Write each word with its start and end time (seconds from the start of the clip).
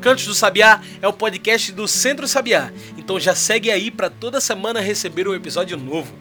Cantos 0.00 0.26
do 0.26 0.34
Sabiá 0.34 0.80
é 1.00 1.08
o 1.08 1.12
podcast 1.12 1.72
do 1.72 1.88
Centro 1.88 2.28
Sabiá, 2.28 2.70
então 2.98 3.18
já 3.18 3.34
segue 3.34 3.70
aí 3.70 3.90
para 3.90 4.10
toda 4.10 4.40
semana 4.40 4.80
receber 4.80 5.26
um 5.26 5.34
episódio 5.34 5.76
novo. 5.76 6.12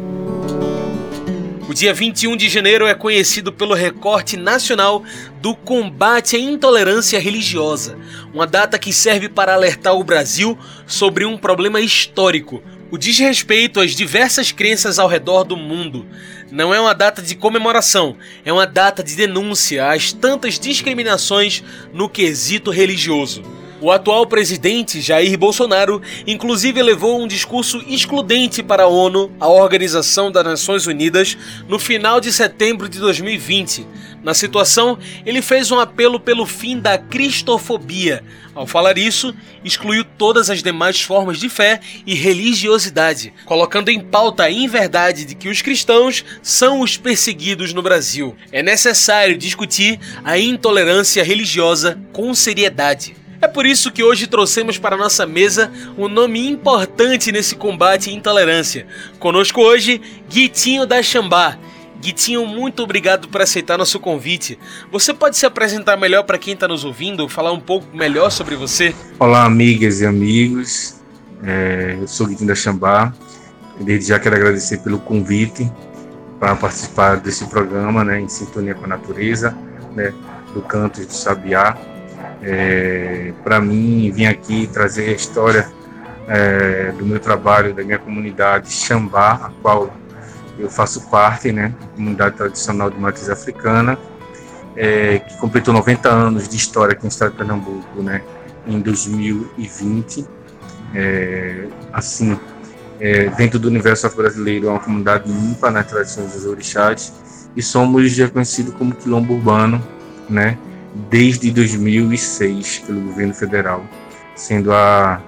O 1.67 1.73
dia 1.73 1.93
21 1.93 2.37
de 2.37 2.47
janeiro 2.47 2.87
é 2.87 2.93
conhecido 2.93 3.51
pelo 3.51 3.73
recorte 3.73 4.37
nacional 4.37 5.03
do 5.41 5.53
combate 5.53 6.37
à 6.37 6.39
intolerância 6.39 7.19
religiosa, 7.19 7.97
uma 8.33 8.47
data 8.47 8.79
que 8.79 8.93
serve 8.93 9.27
para 9.27 9.53
alertar 9.53 9.95
o 9.95 10.03
Brasil 10.03 10.57
sobre 10.85 11.25
um 11.25 11.37
problema 11.37 11.81
histórico, 11.81 12.63
o 12.89 12.97
desrespeito 12.97 13.81
às 13.81 13.91
diversas 13.91 14.53
crenças 14.53 14.97
ao 14.97 15.09
redor 15.09 15.43
do 15.43 15.57
mundo. 15.57 16.05
Não 16.49 16.73
é 16.73 16.79
uma 16.79 16.95
data 16.95 17.21
de 17.21 17.35
comemoração, 17.35 18.15
é 18.45 18.53
uma 18.53 18.65
data 18.65 19.03
de 19.03 19.13
denúncia 19.13 19.91
às 19.91 20.13
tantas 20.13 20.57
discriminações 20.57 21.61
no 21.91 22.07
quesito 22.07 22.71
religioso. 22.71 23.56
O 23.79 23.91
atual 23.91 24.25
presidente 24.25 24.99
Jair 25.01 25.37
Bolsonaro, 25.37 26.01
inclusive, 26.25 26.81
levou 26.81 27.21
um 27.21 27.27
discurso 27.27 27.83
excludente 27.87 28.63
para 28.63 28.83
a 28.83 28.87
ONU, 28.87 29.31
a 29.39 29.47
Organização 29.47 30.31
das 30.31 30.43
Nações 30.43 30.87
Unidas, 30.87 31.37
no 31.67 31.77
final 31.77 32.19
de 32.19 32.33
setembro 32.33 32.89
de 32.89 32.97
2020. 32.97 33.85
Na 34.23 34.33
situação, 34.33 34.97
ele 35.23 35.43
fez 35.43 35.69
um 35.69 35.79
apelo 35.79 36.19
pelo 36.19 36.43
fim 36.47 36.79
da 36.79 36.97
cristofobia. 36.97 38.23
Ao 38.55 38.65
falar 38.65 38.97
isso, 38.97 39.31
excluiu 39.63 40.03
todas 40.03 40.49
as 40.49 40.63
demais 40.63 40.99
formas 40.99 41.39
de 41.39 41.47
fé 41.47 41.79
e 42.03 42.15
religiosidade, 42.15 43.31
colocando 43.45 43.89
em 43.89 43.99
pauta 43.99 44.45
a 44.45 44.51
inverdade 44.51 45.23
de 45.23 45.35
que 45.35 45.49
os 45.49 45.61
cristãos 45.61 46.25
são 46.41 46.81
os 46.81 46.97
perseguidos 46.97 47.73
no 47.73 47.83
Brasil. 47.83 48.35
É 48.51 48.63
necessário 48.63 49.37
discutir 49.37 49.99
a 50.23 50.35
intolerância 50.39 51.23
religiosa 51.23 51.99
com 52.11 52.33
seriedade. 52.33 53.26
É 53.39 53.47
por 53.47 53.65
isso 53.65 53.91
que 53.91 54.03
hoje 54.03 54.25
trouxemos 54.25 54.79
para 54.79 54.97
nossa 54.97 55.25
mesa 55.25 55.71
um 55.97 56.07
nome 56.07 56.47
importante 56.47 57.31
nesse 57.31 57.55
combate 57.55 58.09
à 58.09 58.13
intolerância. 58.13 58.87
Conosco 59.19 59.61
hoje, 59.61 60.01
Guitinho 60.27 60.87
da 60.87 61.03
Xambá. 61.03 61.57
Guitinho, 61.99 62.45
muito 62.47 62.83
obrigado 62.83 63.27
por 63.27 63.41
aceitar 63.41 63.77
nosso 63.77 63.99
convite. 63.99 64.57
Você 64.91 65.13
pode 65.13 65.37
se 65.37 65.45
apresentar 65.45 65.97
melhor 65.97 66.23
para 66.23 66.37
quem 66.37 66.53
está 66.53 66.67
nos 66.67 66.83
ouvindo, 66.83 67.27
falar 67.29 67.51
um 67.51 67.59
pouco 67.59 67.95
melhor 67.95 68.31
sobre 68.31 68.55
você? 68.55 68.93
Olá, 69.19 69.45
amigas 69.45 70.01
e 70.01 70.05
amigos. 70.05 70.95
É, 71.43 71.95
eu 71.99 72.07
sou 72.07 72.27
Guitinho 72.27 72.47
da 72.47 72.55
Xambá. 72.55 73.13
Desde 73.79 74.09
já 74.09 74.19
quero 74.19 74.35
agradecer 74.35 74.79
pelo 74.79 74.99
convite 74.99 75.71
para 76.39 76.55
participar 76.55 77.17
desse 77.17 77.45
programa, 77.45 78.03
né, 78.03 78.19
em 78.19 78.27
sintonia 78.27 78.73
com 78.73 78.85
a 78.85 78.87
natureza, 78.87 79.55
né, 79.95 80.11
do 80.53 80.61
Cantos 80.63 81.05
do 81.05 81.13
Sabiá. 81.13 81.77
É, 82.41 83.33
para 83.43 83.59
mim, 83.59 84.11
vim 84.11 84.25
aqui 84.25 84.67
trazer 84.67 85.09
a 85.09 85.13
história 85.13 85.67
é, 86.27 86.91
do 86.91 87.05
meu 87.05 87.19
trabalho, 87.19 87.73
da 87.73 87.83
minha 87.83 87.97
comunidade 87.97 88.71
Xambá, 88.71 89.33
a 89.33 89.51
qual 89.61 89.91
eu 90.59 90.69
faço 90.69 91.09
parte, 91.09 91.51
né, 91.51 91.73
comunidade 91.95 92.35
tradicional 92.35 92.89
de 92.89 92.99
matriz 92.99 93.29
africana, 93.29 93.97
é, 94.75 95.19
que 95.19 95.37
completou 95.37 95.73
90 95.73 96.09
anos 96.09 96.47
de 96.47 96.55
história 96.55 96.93
aqui 96.93 97.03
no 97.03 97.09
estado 97.09 97.31
de 97.31 97.37
Pernambuco, 97.37 98.01
né, 98.01 98.21
em 98.65 98.79
2020. 98.79 100.25
É, 100.95 101.67
assim, 101.93 102.39
é, 102.99 103.29
dentro 103.29 103.59
do 103.59 103.67
universo 103.67 104.09
brasileiro, 104.15 104.67
é 104.67 104.69
uma 104.71 104.79
comunidade 104.79 105.29
limpa 105.31 105.69
nas 105.69 105.85
tradições 105.87 106.31
dos 106.33 106.45
orixás 106.45 107.49
e 107.55 107.61
somos 107.61 108.15
reconhecidos 108.17 108.73
como 108.75 108.95
quilombo 108.95 109.33
urbano, 109.33 109.81
né, 110.29 110.57
desde 111.09 111.51
2006 111.51 112.79
pelo 112.79 113.01
governo 113.01 113.33
federal, 113.33 113.83
sendo 114.35 114.71
a 114.71 115.21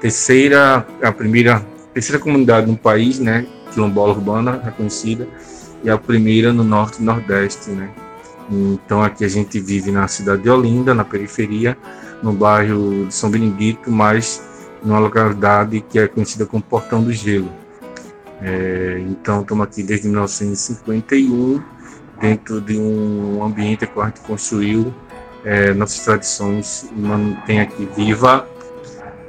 terceira, 0.00 0.86
a 1.02 1.12
primeira, 1.12 1.64
terceira 1.92 2.20
comunidade 2.20 2.70
no 2.70 2.76
país, 2.76 3.18
né, 3.18 3.46
quilombola 3.72 4.12
urbana 4.12 4.60
reconhecida, 4.64 5.28
e 5.82 5.90
a 5.90 5.98
primeira 5.98 6.52
no 6.52 6.64
norte 6.64 7.00
e 7.00 7.04
nordeste, 7.04 7.70
né. 7.70 7.90
Então 8.50 9.02
aqui 9.02 9.24
a 9.24 9.28
gente 9.28 9.60
vive 9.60 9.90
na 9.90 10.08
cidade 10.08 10.42
de 10.42 10.50
Olinda, 10.50 10.94
na 10.94 11.04
periferia, 11.04 11.76
no 12.22 12.32
bairro 12.32 13.06
de 13.06 13.14
São 13.14 13.30
Benedito, 13.30 13.90
mas 13.90 14.42
numa 14.82 14.98
localidade 14.98 15.80
que 15.80 15.98
é 15.98 16.08
conhecida 16.08 16.46
como 16.46 16.62
Portão 16.62 17.02
do 17.02 17.12
Gelo. 17.12 17.50
É, 18.40 19.02
então 19.08 19.42
estamos 19.42 19.64
aqui 19.64 19.82
desde 19.82 20.08
1951, 20.08 21.62
dentro 22.20 22.60
de 22.60 22.78
um 22.78 23.42
ambiente 23.42 23.86
que 23.86 24.00
a 24.00 24.04
gente 24.06 24.20
construiu 24.20 24.94
é, 25.44 25.72
nossas 25.72 26.04
tradições 26.04 26.88
mantém 26.94 27.60
aqui 27.60 27.88
viva 27.96 28.46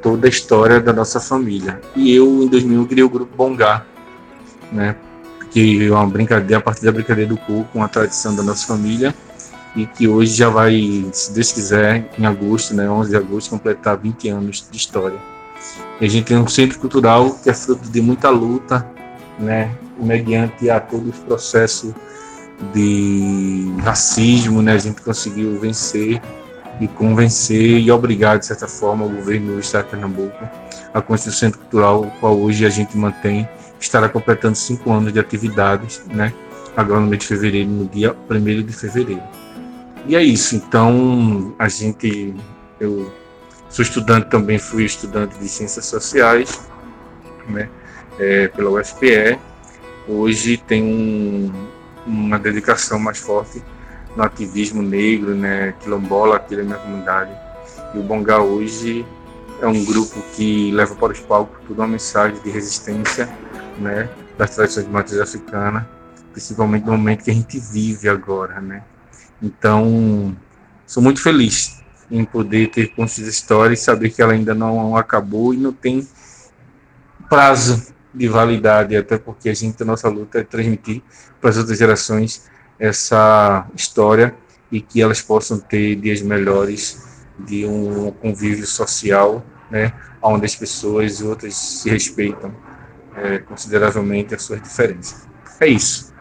toda 0.02 0.28
a 0.28 0.30
história 0.30 0.80
da 0.80 0.94
nossa 0.94 1.20
família. 1.20 1.80
E 1.96 2.14
eu, 2.14 2.44
em 2.44 2.48
2000, 2.48 2.86
criei 2.88 3.04
o 3.04 3.10
grupo 3.10 3.36
Bongá, 3.36 3.86
né? 4.72 4.96
Que 5.52 5.88
é 5.88 5.92
uma 5.92 6.08
brincadeira, 6.08 6.58
a 6.58 6.62
partir 6.62 6.86
da 6.86 6.92
brincadeira 6.92 7.30
do 7.30 7.38
coco, 7.38 7.70
uma 7.74 7.88
tradição 7.88 8.36
da 8.36 8.44
nossa 8.44 8.68
família, 8.68 9.14
e 9.76 9.86
que 9.86 10.08
hoje 10.08 10.34
já 10.34 10.50
vai, 10.50 11.06
se 11.12 11.34
Deus 11.34 11.52
quiser, 11.52 12.10
em 12.18 12.26
agosto, 12.26 12.74
né, 12.74 12.90
11 12.90 13.10
de 13.10 13.16
agosto, 13.16 13.50
completar 13.50 13.98
20 13.98 14.30
anos 14.30 14.68
de 14.70 14.78
história. 14.78 15.20
E 16.00 16.06
a 16.06 16.10
gente 16.10 16.26
tem 16.26 16.38
um 16.38 16.48
centro 16.48 16.80
cultural 16.80 17.32
que 17.32 17.50
é 17.50 17.54
fruto 17.54 17.90
de 17.90 18.02
muita 18.02 18.30
luta, 18.30 18.86
né, 19.38 19.72
mediante 19.98 20.70
a 20.70 20.80
todo 20.80 21.10
o 21.10 21.14
processo 21.26 21.94
de 22.74 23.74
racismo, 23.82 24.62
né, 24.62 24.74
a 24.74 24.78
gente 24.78 25.02
conseguiu 25.02 25.60
vencer 25.60 26.22
e 26.80 26.88
convencer 26.88 27.80
e 27.80 27.92
obrigar, 27.92 28.40
de 28.40 28.46
certa 28.46 28.68
forma, 28.68 29.06
o 29.06 29.10
governo 29.10 29.54
do 29.54 29.60
Estado 29.60 29.86
de 29.86 29.92
Pernambuco 29.92 30.50
a 30.94 31.02
construir 31.02 31.34
o 31.34 31.36
Centro 31.36 31.60
Cultural, 31.60 32.02
o 32.02 32.12
qual 32.20 32.38
hoje 32.38 32.66
a 32.66 32.70
gente 32.70 32.98
mantém, 32.98 33.48
estará 33.80 34.10
completando 34.10 34.56
cinco 34.56 34.92
anos 34.92 35.14
de 35.14 35.20
atividades, 35.20 36.02
né, 36.08 36.34
agora 36.76 37.00
no 37.00 37.08
mês 37.08 37.22
de 37.22 37.28
fevereiro, 37.28 37.70
no 37.70 37.86
dia 37.86 38.16
1 38.30 38.64
de 38.64 38.74
fevereiro. 38.74 39.24
E 40.06 40.16
é 40.16 40.24
isso, 40.24 40.56
então 40.56 41.54
a 41.60 41.68
gente, 41.68 42.34
eu 42.80 43.12
sou 43.70 43.84
estudante 43.84 44.30
também, 44.30 44.58
fui 44.58 44.86
estudante 44.86 45.38
de 45.38 45.48
Ciências 45.48 45.86
Sociais, 45.86 46.60
né, 47.48 47.70
é, 48.18 48.48
pela 48.48 48.72
UFPE, 48.72 49.40
hoje 50.08 50.58
tem 50.58 50.84
um, 50.84 51.52
uma 52.10 52.40
dedicação 52.40 53.00
mais 53.00 53.20
forte 53.20 53.64
no 54.16 54.24
ativismo 54.24 54.82
negro, 54.82 55.36
né, 55.36 55.74
quilombola 55.80 56.38
aqui 56.38 56.56
da 56.56 56.64
minha 56.64 56.78
comunidade. 56.78 57.32
E 57.94 58.00
o 58.00 58.04
Bongá 58.04 58.40
hoje 58.40 59.06
é 59.62 59.68
um 59.68 59.86
grupo 59.86 60.22
que 60.36 60.72
leva 60.72 60.96
para 60.96 61.14
os 61.14 61.20
palcos 61.20 61.60
toda 61.68 61.82
uma 61.82 61.88
mensagem 61.88 62.42
de 62.42 62.50
resistência, 62.50 63.30
né, 63.78 64.10
das 64.38 64.56
tradições 64.56 64.86
de 64.86 64.92
matriz 64.92 65.20
africana, 65.20 65.88
principalmente 66.32 66.86
no 66.86 66.94
momento 66.94 67.24
que 67.24 67.32
a 67.32 67.34
gente 67.34 67.60
vive 67.60 68.10
agora, 68.10 68.60
né. 68.60 68.84
Então, 69.42 70.36
sou 70.86 71.04
muito 71.04 71.22
feliz 71.22 71.80
em 72.10 72.26
poder 72.26 72.72
ter 72.72 72.88
construído 72.88 73.30
essa 73.30 73.38
história 73.38 73.74
e 73.74 73.78
saber 73.78 74.10
que 74.10 74.22
ela 74.22 74.34
ainda 74.34 74.56
não 74.56 74.98
acabou 74.98 75.54
e 75.54 75.58
não 75.58 75.72
tem 75.72 76.08
prazo 77.30 77.94
de 78.14 78.28
validade, 78.28 78.96
até 78.96 79.18
porque 79.18 79.50
a 79.50 79.54
gente, 79.54 79.82
a 79.84 79.86
nossa 79.86 80.10
luta 80.10 80.40
é 80.40 80.44
transmitir 80.44 81.02
para 81.40 81.50
as 81.50 81.58
outras 81.58 81.78
gerações 81.78 82.50
essa 82.80 83.68
história 83.76 84.36
e 84.72 84.82
que 84.82 85.02
elas 85.02 85.22
possam 85.22 85.60
ter 85.60 85.96
dias 85.96 86.22
melhores 86.22 87.08
de 87.38 87.66
um 87.66 88.12
convívio 88.12 88.66
social, 88.66 89.44
né, 89.70 89.94
onde 90.22 90.46
as 90.46 90.56
pessoas 90.56 91.20
e 91.20 91.24
outras 91.24 91.56
se 91.56 91.90
respeitam 91.90 92.54
é, 93.16 93.40
consideravelmente 93.40 94.34
as 94.34 94.44
suas 94.44 94.62
diferenças. 94.62 95.28
É 95.60 95.68
isso. 95.68 96.14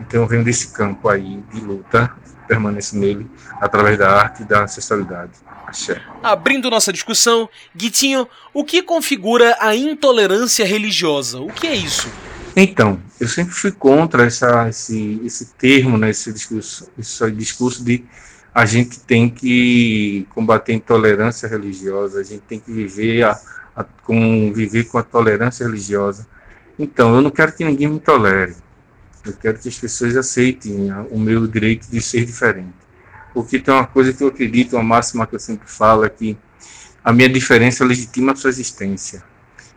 Então 0.00 0.22
eu 0.22 0.26
venho 0.26 0.44
desse 0.44 0.72
campo 0.72 1.08
aí 1.08 1.42
de 1.52 1.60
luta, 1.60 2.12
permaneço 2.46 2.96
nele 2.96 3.28
através 3.60 3.98
da 3.98 4.10
arte 4.10 4.42
e 4.42 4.44
da 4.44 4.62
ancestralidade. 4.62 5.32
Axé. 5.66 6.00
Abrindo 6.22 6.70
nossa 6.70 6.92
discussão, 6.92 7.48
Guitinho, 7.74 8.28
o 8.54 8.64
que 8.64 8.82
configura 8.82 9.56
a 9.60 9.74
intolerância 9.74 10.64
religiosa? 10.64 11.40
O 11.40 11.52
que 11.52 11.66
é 11.66 11.74
isso? 11.74 12.08
Então, 12.54 13.00
eu 13.20 13.28
sempre 13.28 13.52
fui 13.52 13.72
contra 13.72 14.24
essa, 14.24 14.68
esse, 14.68 15.20
esse 15.24 15.52
termo, 15.54 15.98
né, 15.98 16.10
esse 16.10 16.32
discurso, 16.32 16.88
esse 16.98 17.30
discurso 17.32 17.84
de 17.84 18.04
a 18.54 18.64
gente 18.64 19.00
tem 19.00 19.28
que 19.28 20.26
combater 20.34 20.72
a 20.72 20.76
intolerância 20.76 21.46
religiosa, 21.46 22.20
a 22.20 22.22
gente 22.22 22.40
tem 22.48 22.58
que 22.58 22.72
viver, 22.72 23.24
a, 23.24 23.38
a, 23.76 23.84
com, 23.84 24.50
viver 24.54 24.84
com 24.84 24.96
a 24.96 25.02
tolerância 25.02 25.66
religiosa. 25.66 26.26
Então, 26.78 27.14
eu 27.14 27.20
não 27.20 27.30
quero 27.30 27.52
que 27.52 27.62
ninguém 27.62 27.88
me 27.88 28.00
tolere. 28.00 28.56
Eu 29.26 29.34
quero 29.34 29.58
que 29.58 29.68
as 29.68 29.78
pessoas 29.78 30.16
aceitem 30.16 30.90
o 31.10 31.18
meu 31.18 31.46
direito 31.46 31.86
de 31.90 32.00
ser 32.00 32.24
diferente. 32.24 32.85
Porque 33.36 33.58
tem 33.58 33.74
uma 33.74 33.86
coisa 33.86 34.14
que 34.14 34.24
eu 34.24 34.28
acredito, 34.28 34.76
uma 34.76 34.82
máxima 34.82 35.26
que 35.26 35.34
eu 35.34 35.38
sempre 35.38 35.68
falo, 35.70 36.06
é 36.06 36.08
que 36.08 36.38
a 37.04 37.12
minha 37.12 37.28
diferença 37.28 37.84
legitima 37.84 38.32
a 38.32 38.34
sua 38.34 38.48
existência. 38.48 39.22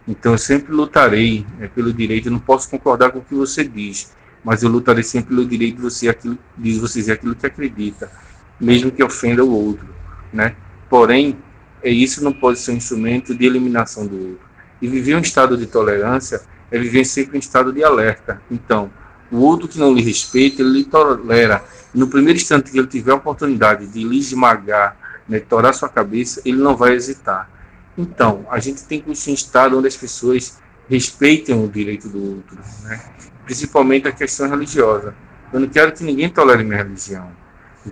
Então, 0.08 0.32
eu 0.32 0.38
sempre 0.38 0.72
lutarei 0.72 1.46
é, 1.60 1.68
pelo 1.68 1.92
direito. 1.92 2.30
Eu 2.30 2.32
não 2.32 2.40
posso 2.40 2.70
concordar 2.70 3.12
com 3.12 3.20
o 3.20 3.22
que 3.22 3.36
você 3.36 3.66
diz, 3.66 4.14
mas 4.46 4.64
eu 4.64 4.70
lutarei 4.70 5.04
sempre 5.04 5.36
pelo 5.36 5.46
direito 5.46 5.76
de 5.76 5.82
você, 5.82 6.08
aquilo, 6.08 6.38
de 6.58 6.80
você 6.80 7.00
dizer 7.00 7.12
aquilo 7.12 7.36
que 7.36 7.46
acredita, 7.46 8.10
mesmo 8.58 8.92
que 8.92 9.04
ofenda 9.04 9.44
o 9.44 9.52
outro. 9.52 9.90
Né? 10.32 10.56
Porém, 10.90 11.38
é, 11.84 11.90
isso 11.90 12.24
não 12.24 12.32
pode 12.32 12.60
ser 12.60 12.72
um 12.72 12.76
instrumento 12.76 13.36
de 13.36 13.46
eliminação 13.46 14.08
do 14.08 14.16
outro. 14.16 14.48
E 14.82 14.88
viver 14.88 15.16
um 15.16 15.20
estado 15.20 15.58
de 15.58 15.66
tolerância 15.66 16.42
é 16.72 16.80
viver 16.80 17.04
sempre 17.04 17.36
em 17.36 17.42
estado 17.42 17.74
de 17.74 17.84
alerta. 17.84 18.42
Então, 18.50 18.90
o 19.30 19.40
outro 19.40 19.68
que 19.68 19.78
não 19.78 19.94
lhe 19.94 20.02
respeita, 20.02 20.62
ele 20.62 20.72
lhe 20.72 20.84
tolera. 20.86 21.62
No 21.94 22.08
primeiro 22.08 22.38
instante 22.38 22.72
que 22.72 22.78
ele 22.78 22.88
tiver 22.88 23.12
a 23.12 23.16
oportunidade 23.16 23.88
de 23.88 24.04
lhe 24.04 24.20
esmagar, 24.20 24.96
né, 25.28 25.40
torar 25.40 25.74
sua 25.74 25.90
cabeça, 25.90 26.42
ele 26.46 26.58
não 26.58 26.76
vai 26.76 26.94
hesitar. 26.94 27.50
Então, 27.98 28.46
a 28.50 28.60
gente 28.60 28.84
tem 28.84 29.02
que 29.02 29.14
ser 29.16 29.32
um 29.32 29.34
estado 29.34 29.78
onde 29.78 29.88
as 29.88 29.98
pessoas 29.98 30.58
respeitem 30.90 31.64
o 31.64 31.68
direito 31.68 32.08
do 32.08 32.36
outro, 32.36 32.58
né? 32.84 33.00
principalmente 33.46 34.08
a 34.08 34.12
questão 34.12 34.50
religiosa. 34.50 35.14
Eu 35.52 35.60
não 35.60 35.68
quero 35.68 35.92
que 35.92 36.04
ninguém 36.04 36.30
tolere 36.30 36.64
minha 36.64 36.78
religião, 36.78 37.30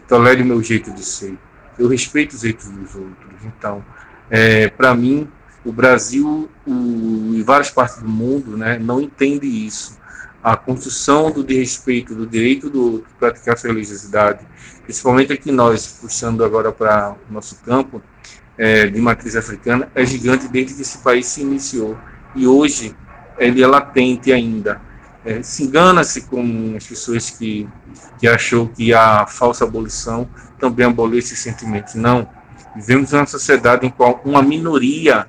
tolere 0.08 0.42
o 0.42 0.46
meu 0.46 0.62
jeito 0.62 0.92
de 0.92 1.04
ser. 1.04 1.38
Eu 1.78 1.88
respeito 1.88 2.34
os 2.34 2.42
jeitos 2.42 2.68
dos 2.70 2.96
outros. 2.96 3.34
Então, 3.44 3.84
é, 4.30 4.68
para 4.70 4.96
mim, 4.96 5.30
o 5.64 5.72
Brasil 5.72 6.50
o, 6.66 7.34
e 7.34 7.44
várias 7.44 7.70
partes 7.70 7.98
do 7.98 8.08
mundo 8.08 8.56
né, 8.58 8.80
não 8.80 9.02
entende 9.02 9.46
isso. 9.46 9.98
A 10.48 10.56
construção 10.56 11.30
do 11.30 11.46
respeito 11.46 12.16
do 12.16 12.26
direito 12.26 12.70
do 12.70 12.94
outro 12.94 13.10
praticar 13.20 13.58
sua 13.58 13.70
religiosidade, 13.70 14.40
principalmente 14.84 15.34
aqui 15.34 15.52
nós, 15.52 16.00
puxando 16.00 16.42
agora 16.42 16.72
para 16.72 17.16
o 17.30 17.34
nosso 17.34 17.58
campo 17.66 18.02
é, 18.58 18.88
de 18.88 19.02
matriz 19.02 19.36
africana, 19.36 19.90
é 19.94 20.06
gigante 20.06 20.48
desde 20.48 20.76
que 20.76 20.84
esse 20.84 21.00
país 21.00 21.26
se 21.26 21.42
iniciou. 21.42 21.98
E 22.34 22.48
hoje 22.48 22.96
ele 23.38 23.62
é 23.62 23.68
latente 23.68 24.32
ainda. 24.32 24.80
É, 25.26 25.42
se 25.44 25.64
engana-se 25.64 26.22
com 26.22 26.76
as 26.78 26.88
pessoas 26.88 27.30
que, 27.30 27.68
que 28.18 28.26
achou 28.26 28.70
que 28.70 28.94
a 28.94 29.28
falsa 29.28 29.66
abolição 29.66 30.30
também 30.58 30.86
aboliu 30.86 31.20
esses 31.20 31.40
sentimentos. 31.40 31.96
Não 31.96 32.26
Vivemos 32.74 33.12
uma 33.12 33.26
sociedade 33.26 33.88
em 33.88 33.90
qual 33.90 34.22
uma 34.24 34.42
minoria 34.42 35.28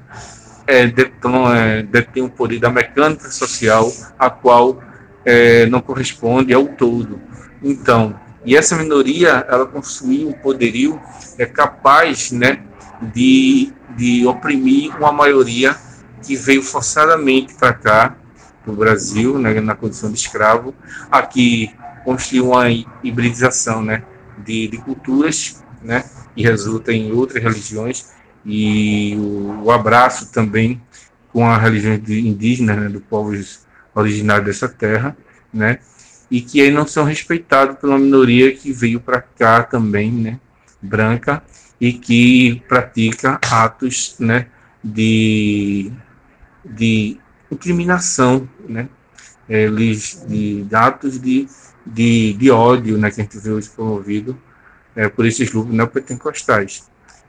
é, 0.66 0.86
detém, 0.86 1.32
é, 1.56 1.82
detém 1.82 2.22
o 2.22 2.28
poder 2.28 2.60
da 2.60 2.68
mecânica 2.68 3.30
social, 3.30 3.90
a 4.18 4.28
qual 4.28 4.80
é, 5.28 5.66
não 5.66 5.82
corresponde 5.82 6.54
ao 6.54 6.66
todo. 6.66 7.20
Então, 7.62 8.18
e 8.46 8.56
essa 8.56 8.74
minoria, 8.74 9.46
ela 9.46 9.66
construiu 9.66 10.30
um 10.30 10.32
poderio 10.32 10.98
é 11.36 11.44
capaz, 11.44 12.32
né, 12.32 12.62
de, 13.12 13.70
de 13.94 14.26
oprimir 14.26 14.96
uma 14.96 15.12
maioria 15.12 15.76
que 16.22 16.34
veio 16.34 16.62
forçadamente 16.62 17.52
para 17.54 17.74
cá, 17.74 18.16
para 18.64 18.72
o 18.72 18.76
Brasil, 18.76 19.38
né, 19.38 19.60
na 19.60 19.74
condição 19.74 20.10
de 20.10 20.18
escravo, 20.18 20.74
aqui 21.10 21.74
construiu 22.06 22.52
uma 22.52 22.64
hibridização, 23.04 23.82
né, 23.82 24.02
de, 24.38 24.66
de 24.68 24.78
culturas, 24.78 25.62
né, 25.82 26.04
e 26.34 26.42
resulta 26.42 26.90
em 26.90 27.12
outras 27.12 27.42
religiões 27.42 28.12
e 28.46 29.14
o, 29.18 29.64
o 29.64 29.70
abraço 29.70 30.32
também 30.32 30.80
com 31.30 31.44
a 31.44 31.58
religião 31.58 31.94
indígena 31.94 32.74
né, 32.74 32.88
do 32.88 33.00
povos 33.00 33.67
originários 34.00 34.46
dessa 34.46 34.68
terra, 34.68 35.16
né, 35.52 35.78
e 36.30 36.40
que 36.40 36.60
aí 36.60 36.70
não 36.70 36.86
são 36.86 37.04
respeitados 37.04 37.78
pela 37.78 37.98
minoria 37.98 38.54
que 38.54 38.72
veio 38.72 39.00
para 39.00 39.20
cá 39.20 39.62
também, 39.62 40.12
né, 40.12 40.40
branca 40.80 41.42
e 41.80 41.92
que 41.92 42.62
pratica 42.68 43.38
atos, 43.50 44.16
né, 44.18 44.46
de 44.82 45.92
de 46.64 47.18
incriminação, 47.50 48.46
né, 48.68 48.88
eles 49.48 50.22
de, 50.28 50.64
de 50.64 50.74
atos 50.74 51.18
de, 51.18 51.48
de, 51.86 52.34
de 52.34 52.50
ódio, 52.50 52.98
né, 52.98 53.10
que 53.10 53.20
a 53.20 53.24
gente 53.24 53.38
vê 53.38 53.50
hoje 53.50 53.70
promovido 53.70 54.38
é, 54.94 55.08
por 55.08 55.24
esses 55.24 55.48
grupos 55.48 55.74
neopentecostais. 55.74 56.88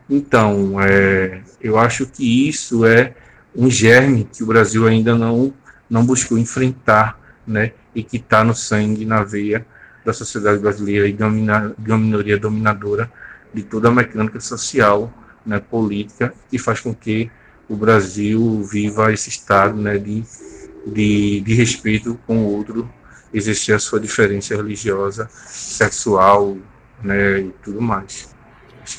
Então, 0.09 0.81
é, 0.81 1.41
eu 1.61 1.77
acho 1.77 2.05
que 2.07 2.49
isso 2.49 2.85
é 2.85 3.13
um 3.55 3.69
germe 3.69 4.27
que 4.31 4.43
o 4.43 4.47
Brasil 4.47 4.87
ainda 4.87 5.15
não, 5.15 5.53
não 5.89 6.05
buscou 6.05 6.37
enfrentar, 6.37 7.19
né, 7.45 7.73
e 7.95 8.03
que 8.03 8.17
está 8.17 8.43
no 8.43 8.53
sangue, 8.53 9.05
na 9.05 9.23
veia 9.23 9.65
da 10.05 10.13
sociedade 10.13 10.59
brasileira 10.59 11.07
e 11.07 11.13
de 11.13 11.23
uma, 11.23 11.97
minoria 11.97 12.37
dominadora 12.37 13.11
de 13.53 13.63
toda 13.63 13.89
a 13.89 13.91
mecânica 13.91 14.39
social, 14.39 15.11
né, 15.45 15.59
política, 15.59 16.33
que 16.49 16.57
faz 16.57 16.79
com 16.79 16.93
que 16.93 17.31
o 17.67 17.75
Brasil 17.75 18.63
viva 18.63 19.11
esse 19.11 19.29
estado 19.29 19.75
né, 19.79 19.97
de, 19.97 20.23
de, 20.85 21.41
de 21.41 21.53
respeito 21.53 22.19
com 22.25 22.37
o 22.37 22.55
outro, 22.55 22.89
exercer 23.33 23.75
a 23.75 23.79
sua 23.79 23.99
diferença 23.99 24.55
religiosa, 24.55 25.29
sexual, 25.31 26.57
né, 27.03 27.39
e 27.39 27.53
tudo 27.63 27.81
mais. 27.81 28.35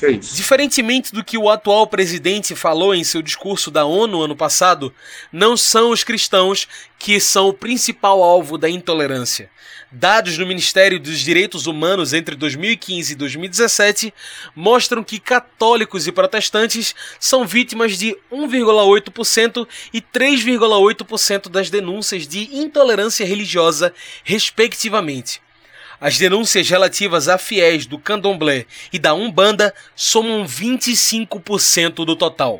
É 0.01 0.11
isso. 0.11 0.35
Diferentemente 0.35 1.13
do 1.13 1.23
que 1.23 1.37
o 1.37 1.49
atual 1.49 1.87
presidente 1.87 2.55
falou 2.55 2.93
em 2.93 3.03
seu 3.03 3.21
discurso 3.21 3.69
da 3.69 3.85
ONU 3.85 4.21
ano 4.21 4.35
passado, 4.35 4.93
não 5.31 5.57
são 5.57 5.91
os 5.91 6.03
cristãos 6.03 6.67
que 6.97 7.19
são 7.19 7.49
o 7.49 7.53
principal 7.53 8.23
alvo 8.23 8.57
da 8.57 8.69
intolerância. 8.69 9.49
Dados 9.91 10.37
do 10.37 10.47
Ministério 10.47 10.99
dos 10.99 11.19
Direitos 11.19 11.67
Humanos 11.67 12.13
entre 12.13 12.35
2015 12.35 13.11
e 13.11 13.15
2017 13.15 14.13
mostram 14.55 15.03
que 15.03 15.19
católicos 15.19 16.07
e 16.07 16.11
protestantes 16.11 16.95
são 17.19 17.45
vítimas 17.45 17.97
de 17.97 18.15
1,8% 18.31 19.67
e 19.93 20.01
3,8% 20.01 21.49
das 21.49 21.69
denúncias 21.69 22.25
de 22.25 22.55
intolerância 22.55 23.25
religiosa, 23.25 23.93
respectivamente. 24.23 25.41
As 26.01 26.17
denúncias 26.17 26.67
relativas 26.67 27.27
a 27.29 27.37
fiéis 27.37 27.85
do 27.85 27.99
candomblé 27.99 28.65
e 28.91 28.97
da 28.97 29.13
umbanda 29.13 29.71
somam 29.95 30.43
25% 30.43 32.03
do 32.03 32.15
total. 32.15 32.59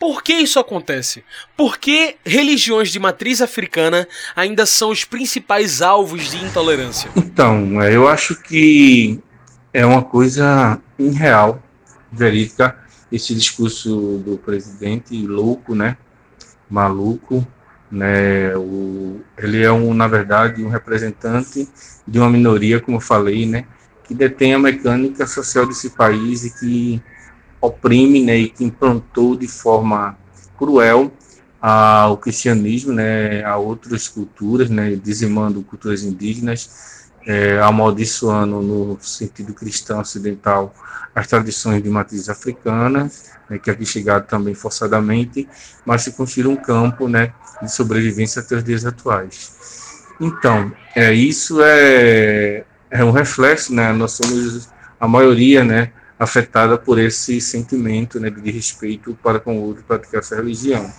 Por 0.00 0.20
que 0.20 0.32
isso 0.32 0.58
acontece? 0.58 1.22
Por 1.56 1.78
que 1.78 2.16
religiões 2.26 2.90
de 2.90 2.98
matriz 2.98 3.40
africana 3.40 4.08
ainda 4.34 4.66
são 4.66 4.90
os 4.90 5.04
principais 5.04 5.80
alvos 5.80 6.28
de 6.28 6.44
intolerância? 6.44 7.08
Então, 7.14 7.80
é, 7.80 7.94
eu 7.94 8.08
acho 8.08 8.34
que 8.42 9.20
é 9.72 9.86
uma 9.86 10.02
coisa 10.02 10.80
irreal, 10.98 11.62
verídica, 12.10 12.76
esse 13.12 13.32
discurso 13.32 14.20
do 14.26 14.36
presidente 14.38 15.16
louco, 15.24 15.72
né? 15.72 15.96
Maluco, 16.68 17.46
né? 17.92 18.56
O, 18.56 19.20
ele 19.36 19.62
é 19.62 19.70
um, 19.70 19.92
na 19.92 20.08
verdade, 20.08 20.64
um 20.64 20.70
representante 20.70 21.68
de 22.08 22.18
uma 22.18 22.30
minoria, 22.30 22.80
como 22.80 22.96
eu 22.96 23.00
falei, 23.00 23.44
né? 23.44 23.66
Que 24.04 24.14
detém 24.14 24.54
a 24.54 24.58
mecânica 24.58 25.26
social 25.26 25.66
desse 25.66 25.90
país 25.90 26.44
e 26.44 26.58
que 26.58 27.02
oprime, 27.60 28.24
né? 28.24 28.36
E 28.38 28.48
que 28.48 28.64
implantou 28.64 29.36
de 29.36 29.46
forma 29.46 30.16
cruel 30.58 31.12
ao 31.60 32.16
cristianismo, 32.16 32.92
né? 32.94 33.44
A 33.44 33.58
outras 33.58 34.08
culturas, 34.08 34.70
né? 34.70 34.96
Dizimando 34.96 35.62
culturas 35.62 36.02
indígenas, 36.02 37.01
é, 37.26 37.58
amaldiçoando 37.60 38.60
no 38.60 38.98
sentido 39.00 39.54
cristão 39.54 40.00
ocidental 40.00 40.74
as 41.14 41.26
tradições 41.26 41.82
de 41.82 41.90
matriz 41.90 42.28
africana, 42.28 43.10
né, 43.48 43.58
que 43.58 43.70
aqui 43.70 43.84
chegaram 43.84 44.24
também 44.24 44.54
forçadamente, 44.54 45.48
mas 45.84 46.02
se 46.02 46.12
construíram 46.12 46.52
um 46.52 46.56
campo 46.56 47.06
né, 47.08 47.32
de 47.60 47.70
sobrevivência 47.70 48.40
até 48.40 48.56
os 48.56 48.64
dias 48.64 48.86
atuais. 48.86 49.52
Então, 50.20 50.72
é, 50.94 51.12
isso 51.12 51.60
é, 51.62 52.64
é 52.90 53.04
um 53.04 53.10
reflexo, 53.10 53.74
né, 53.74 53.92
nós 53.92 54.12
somos 54.12 54.68
a 54.98 55.06
maioria 55.06 55.64
né, 55.64 55.92
afetada 56.18 56.78
por 56.78 56.98
esse 56.98 57.40
sentimento 57.40 58.18
né, 58.20 58.30
de 58.30 58.50
respeito 58.50 59.18
para 59.22 59.40
com 59.40 59.58
o 59.58 59.62
outro 59.62 59.82
praticar 59.82 60.20
essa 60.20 60.36
religião. 60.36 60.90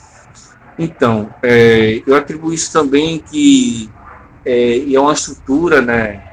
Então, 0.77 1.33
é, 1.41 2.01
eu 2.05 2.15
atribuo 2.15 2.53
isso 2.53 2.71
também 2.71 3.19
que 3.19 3.89
é, 4.45 4.77
e 4.77 4.95
é 4.95 4.99
uma 4.99 5.13
estrutura, 5.13 5.81
né? 5.81 6.23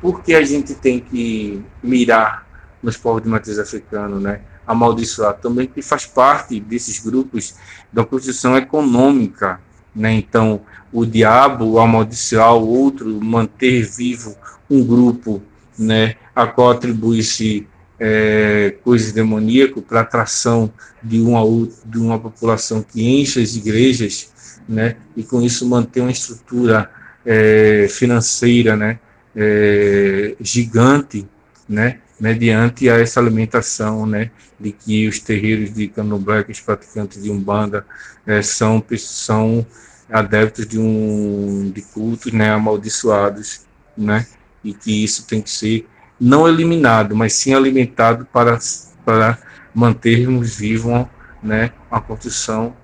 Porque 0.00 0.34
a 0.34 0.42
gente 0.42 0.74
tem 0.74 1.00
que 1.00 1.62
mirar 1.82 2.46
nos 2.82 2.96
povos 2.96 3.22
de 3.22 3.28
matriz 3.28 3.58
africano, 3.58 4.20
né? 4.20 4.40
Amaldiçoar 4.66 5.34
também 5.34 5.66
que 5.66 5.82
faz 5.82 6.06
parte 6.06 6.60
desses 6.60 7.00
grupos 7.00 7.54
da 7.92 8.04
constituição 8.04 8.56
econômica, 8.56 9.60
né? 9.94 10.12
Então, 10.12 10.60
o 10.92 11.04
diabo 11.04 11.78
amaldiçoar 11.78 12.54
o 12.54 12.66
outro, 12.66 13.20
manter 13.22 13.82
vivo 13.82 14.36
um 14.70 14.84
grupo, 14.84 15.42
né? 15.78 16.16
A 16.34 16.46
qual 16.46 16.70
atribui-se 16.70 17.66
é, 17.98 18.76
coisas 18.84 19.12
demoníacas 19.12 19.82
para 19.82 20.00
atração 20.00 20.72
de 21.02 21.20
uma 21.20 21.40
de 21.84 21.98
uma 21.98 22.18
população 22.18 22.82
que 22.82 23.02
enche 23.02 23.42
as 23.42 23.56
igrejas, 23.56 24.60
né? 24.68 24.96
E 25.16 25.22
com 25.22 25.42
isso 25.42 25.66
manter 25.66 26.00
uma 26.00 26.10
estrutura 26.10 26.90
é, 27.30 27.86
financeira, 27.90 28.74
né? 28.74 28.98
É, 29.36 30.34
gigante, 30.40 31.28
né? 31.68 31.98
Mediante 32.18 32.88
a 32.88 32.98
essa 32.98 33.20
alimentação, 33.20 34.06
né? 34.06 34.30
De 34.58 34.72
que 34.72 35.06
os 35.06 35.20
terreiros 35.20 35.72
de 35.74 35.88
candomblé, 35.88 36.44
os 36.48 36.60
praticantes 36.60 37.22
de 37.22 37.30
umbanda, 37.30 37.84
é, 38.26 38.40
são 38.40 38.82
são 38.96 39.66
adeptos 40.10 40.66
de 40.66 40.78
um 40.78 41.70
de 41.74 41.82
cultos, 41.82 42.32
né? 42.32 42.50
Amaldiçoados, 42.50 43.66
né? 43.96 44.26
E 44.64 44.72
que 44.72 45.04
isso 45.04 45.26
tem 45.26 45.42
que 45.42 45.50
ser 45.50 45.86
não 46.18 46.48
eliminado, 46.48 47.14
mas 47.14 47.34
sim 47.34 47.52
alimentado 47.54 48.26
para, 48.32 48.58
para 49.04 49.38
mantermos 49.74 50.56
vivo 50.56 51.08
né, 51.42 51.70
a 51.90 52.00
construção 52.00 52.74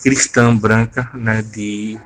cristã 0.00 0.56
branca 0.56 1.10
né, 1.14 1.42
de, 1.42 1.98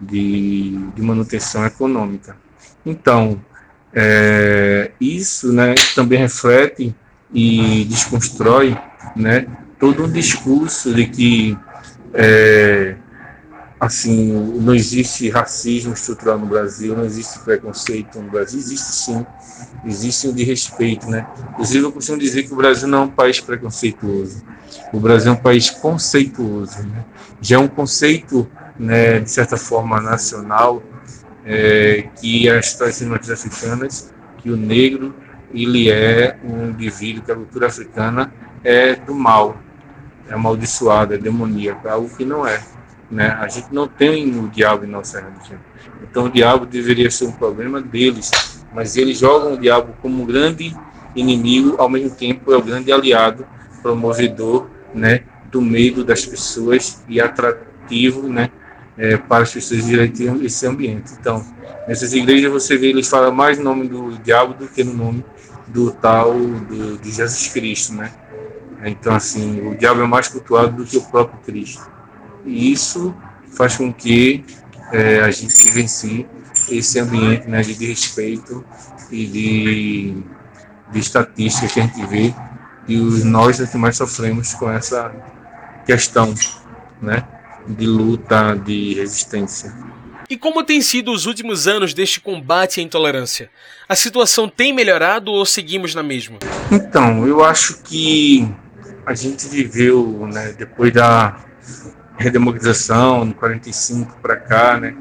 de, 0.00 0.76
de 0.94 1.02
manutenção 1.02 1.64
econômica. 1.64 2.36
Então, 2.84 3.40
é, 3.92 4.90
isso 5.00 5.52
né, 5.52 5.74
também 5.94 6.18
reflete 6.18 6.94
e 7.32 7.84
desconstrói 7.84 8.76
né, 9.14 9.46
todo 9.78 10.04
um 10.04 10.10
discurso 10.10 10.94
de 10.94 11.06
que 11.06 11.58
é, 12.14 12.96
assim, 13.78 14.32
não 14.60 14.74
existe 14.74 15.28
racismo 15.28 15.92
estrutural 15.92 16.38
no 16.38 16.46
Brasil, 16.46 16.96
não 16.96 17.04
existe 17.04 17.38
preconceito 17.40 18.20
no 18.20 18.30
Brasil, 18.30 18.58
existe 18.58 18.92
sim, 18.92 19.26
existe 19.84 20.28
o 20.28 20.32
de 20.32 20.44
respeito, 20.44 21.08
né? 21.08 21.26
Inclusive 21.50 21.84
eu 21.84 21.92
costumo 21.92 22.18
dizer 22.18 22.44
que 22.44 22.52
o 22.52 22.56
Brasil 22.56 22.88
não 22.88 22.98
é 22.98 23.02
um 23.02 23.10
país 23.10 23.38
preconceituoso, 23.38 24.42
o 24.92 24.98
Brasil 24.98 25.30
é 25.30 25.34
um 25.34 25.38
país 25.38 25.68
conceituoso, 25.68 26.82
né? 26.84 27.04
Já 27.40 27.56
é 27.56 27.58
um 27.58 27.68
conceito, 27.68 28.48
né, 28.78 29.20
de 29.20 29.30
certa 29.30 29.56
forma 29.56 30.00
nacional, 30.00 30.82
é, 31.44 32.08
que 32.20 32.48
as 32.48 32.74
tradições 32.74 33.30
africanas, 33.30 34.12
que 34.38 34.50
o 34.50 34.56
negro 34.56 35.14
ele 35.54 35.90
é 35.90 36.36
um 36.44 36.70
indivíduo 36.70 37.22
que 37.22 37.32
a 37.32 37.34
cultura 37.34 37.68
africana 37.68 38.32
é 38.64 38.94
do 38.96 39.14
mal, 39.14 39.56
é 40.28 40.34
amaldiçoado, 40.34 41.14
é 41.14 41.18
demoníaco, 41.18 41.88
algo 41.88 42.14
que 42.14 42.24
não 42.24 42.46
é. 42.46 42.60
Né? 43.10 43.28
A 43.40 43.48
gente 43.48 43.72
não 43.72 43.86
tem 43.86 44.38
o 44.38 44.48
diabo 44.48 44.84
em 44.84 44.88
nossa 44.88 45.20
religião. 45.20 45.60
Então 46.02 46.24
o 46.24 46.30
diabo 46.30 46.66
deveria 46.66 47.10
ser 47.10 47.26
um 47.26 47.32
problema 47.32 47.80
deles, 47.80 48.30
mas 48.74 48.96
eles 48.96 49.18
jogam 49.18 49.54
o 49.54 49.58
diabo 49.58 49.94
como 50.02 50.22
um 50.22 50.26
grande 50.26 50.76
inimigo, 51.14 51.76
ao 51.78 51.88
mesmo 51.88 52.10
tempo 52.10 52.52
é 52.52 52.56
o 52.56 52.62
grande 52.62 52.92
aliado, 52.92 53.46
promovedor 53.80 54.66
né, 54.92 55.22
do 55.50 55.62
medo 55.62 56.04
das 56.04 56.26
pessoas 56.26 57.02
e 57.08 57.20
atrativo 57.20 58.28
né, 58.28 58.50
é, 58.96 59.16
para 59.16 59.44
as 59.44 59.52
pessoas 59.52 59.84
virem 59.84 60.12
esse 60.44 60.66
ambiente. 60.66 61.12
Então, 61.18 61.44
nessas 61.86 62.12
igrejas 62.12 62.50
você 62.50 62.76
vê, 62.76 62.88
eles 62.88 63.08
falam 63.08 63.32
mais 63.32 63.58
no 63.58 63.64
nome 63.64 63.88
do 63.88 64.18
diabo 64.18 64.54
do 64.54 64.68
que 64.68 64.82
no 64.82 64.94
nome 64.94 65.24
do 65.68 65.90
tal 65.90 66.32
do, 66.32 66.98
de 66.98 67.10
Jesus 67.10 67.48
Cristo. 67.48 67.94
Né? 67.94 68.12
Então, 68.84 69.14
assim, 69.14 69.60
o 69.68 69.76
diabo 69.76 70.02
é 70.02 70.06
mais 70.06 70.28
cultuado 70.28 70.76
do 70.76 70.84
que 70.84 70.96
o 70.96 71.02
próprio 71.02 71.38
Cristo. 71.40 71.90
E 72.44 72.72
isso 72.72 73.14
faz 73.56 73.76
com 73.76 73.92
que 73.92 74.44
é, 74.92 75.20
a 75.20 75.30
gente 75.30 75.54
vivencie 75.64 76.26
esse 76.70 76.98
ambiente 76.98 77.48
né, 77.48 77.60
de 77.60 77.86
respeito 77.86 78.64
e 79.10 79.26
de, 79.26 80.16
de 80.92 80.98
estatística 80.98 81.66
que 81.68 81.80
a 81.80 81.82
gente 81.82 82.06
vê 82.06 82.34
e 82.88 82.96
nós 83.24 83.60
é 83.60 83.66
que 83.66 83.76
mais 83.76 83.96
sofremos 83.96 84.54
com 84.54 84.70
essa 84.70 85.12
questão 85.84 86.32
né, 87.02 87.24
de 87.68 87.86
luta, 87.86 88.54
de 88.54 88.94
resistência. 88.94 89.74
E 90.28 90.36
como 90.36 90.64
tem 90.64 90.80
sido 90.80 91.12
os 91.12 91.26
últimos 91.26 91.68
anos 91.68 91.94
deste 91.94 92.20
combate 92.20 92.80
à 92.80 92.82
intolerância? 92.82 93.48
A 93.88 93.94
situação 93.94 94.48
tem 94.48 94.72
melhorado 94.72 95.30
ou 95.30 95.46
seguimos 95.46 95.94
na 95.94 96.02
mesma? 96.02 96.38
Então, 96.70 97.26
eu 97.26 97.44
acho 97.44 97.82
que 97.82 98.48
a 99.04 99.14
gente 99.14 99.46
viveu, 99.46 100.28
né, 100.32 100.52
depois 100.58 100.92
da 100.92 101.38
redemocratização, 102.18 103.24
no 103.24 103.34
45 103.34 104.18
para 104.20 104.36
cá, 104.36 104.80
né? 104.80 104.96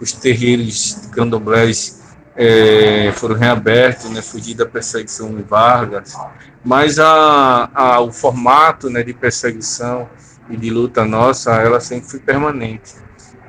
Os 0.00 0.12
terreiros 0.12 1.08
candomblés 1.12 1.99
é, 2.42 3.12
foram 3.12 3.34
reabertos, 3.36 4.08
né? 4.08 4.22
Fugir 4.22 4.54
da 4.54 4.64
perseguição 4.64 5.36
de 5.36 5.42
Vargas, 5.42 6.16
mas 6.64 6.98
a, 6.98 7.68
a, 7.74 8.00
o 8.00 8.10
formato, 8.10 8.88
né, 8.88 9.02
de 9.02 9.12
perseguição 9.12 10.08
e 10.48 10.56
de 10.56 10.70
luta 10.70 11.04
nossa, 11.04 11.52
ela 11.56 11.80
sempre 11.80 12.08
foi 12.08 12.18
permanente. 12.18 12.94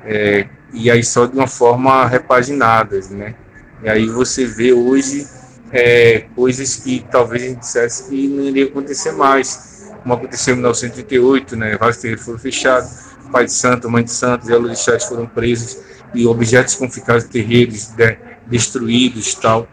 É, 0.04 0.46
e 0.74 0.90
aí 0.90 1.02
só 1.02 1.24
de 1.24 1.34
uma 1.34 1.46
forma 1.46 2.04
repaginada, 2.06 3.00
né? 3.10 3.34
E 3.82 3.88
aí 3.88 4.06
você 4.06 4.44
vê 4.44 4.74
hoje 4.74 5.26
é, 5.72 6.26
coisas 6.36 6.76
que 6.76 7.02
talvez 7.10 7.44
a 7.44 7.46
gente 7.46 7.60
dissesse 7.60 8.10
que 8.10 8.28
não 8.28 8.44
iria 8.44 8.66
acontecer 8.66 9.12
mais, 9.12 9.90
como 10.02 10.12
aconteceu 10.12 10.52
em 10.52 10.58
1938, 10.58 11.56
né? 11.56 11.78
Vários 11.78 11.96
terreiros 11.96 12.26
foram 12.26 12.38
fechados, 12.38 12.90
pai 13.32 13.46
de 13.46 13.52
santo, 13.52 13.88
mãe 13.88 14.04
de 14.04 14.10
santo 14.10 14.50
e 14.50 14.52
orixás 14.52 15.06
foram 15.06 15.26
presos 15.26 15.78
e 16.12 16.26
objetos 16.26 16.74
confiscados 16.74 17.24
de 17.24 17.30
terreiros 17.30 17.86
de, 17.86 18.18
destruídos 18.52 19.34
tal. 19.34 19.66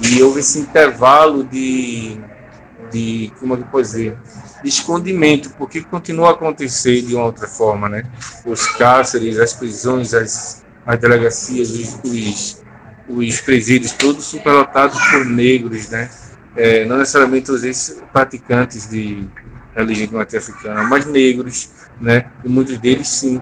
E 0.00 0.22
houve 0.22 0.40
esse 0.40 0.58
intervalo 0.58 1.44
de, 1.44 2.16
de 2.90 3.32
como 3.38 3.54
é 3.54 3.56
que 3.58 3.82
dizer, 3.82 4.16
de 4.62 4.68
escondimento, 4.68 5.50
porque 5.58 5.82
continua 5.82 6.28
a 6.28 6.32
acontecer 6.32 7.02
de 7.02 7.14
uma 7.14 7.26
outra 7.26 7.46
forma, 7.46 7.88
né? 7.88 8.04
Os 8.46 8.66
cárceres, 8.66 9.38
as 9.38 9.52
prisões, 9.52 10.14
as, 10.14 10.64
as 10.86 10.98
delegacias, 10.98 11.70
os, 11.70 12.00
os, 12.04 12.62
os 13.08 13.40
presídios, 13.40 13.92
todos 13.92 14.24
superlotados 14.24 14.98
por 15.10 15.26
negros, 15.26 15.90
né? 15.90 16.08
É, 16.56 16.84
não 16.84 16.98
necessariamente 16.98 17.50
os 17.50 18.00
praticantes 18.12 18.88
de 18.88 19.26
religião 19.74 20.08
de 20.08 20.14
matriz 20.14 20.48
africana, 20.48 20.82
mas 20.84 21.06
negros, 21.06 21.70
né? 22.00 22.26
E 22.44 22.48
muitos 22.48 22.78
deles 22.78 23.08
sim, 23.08 23.40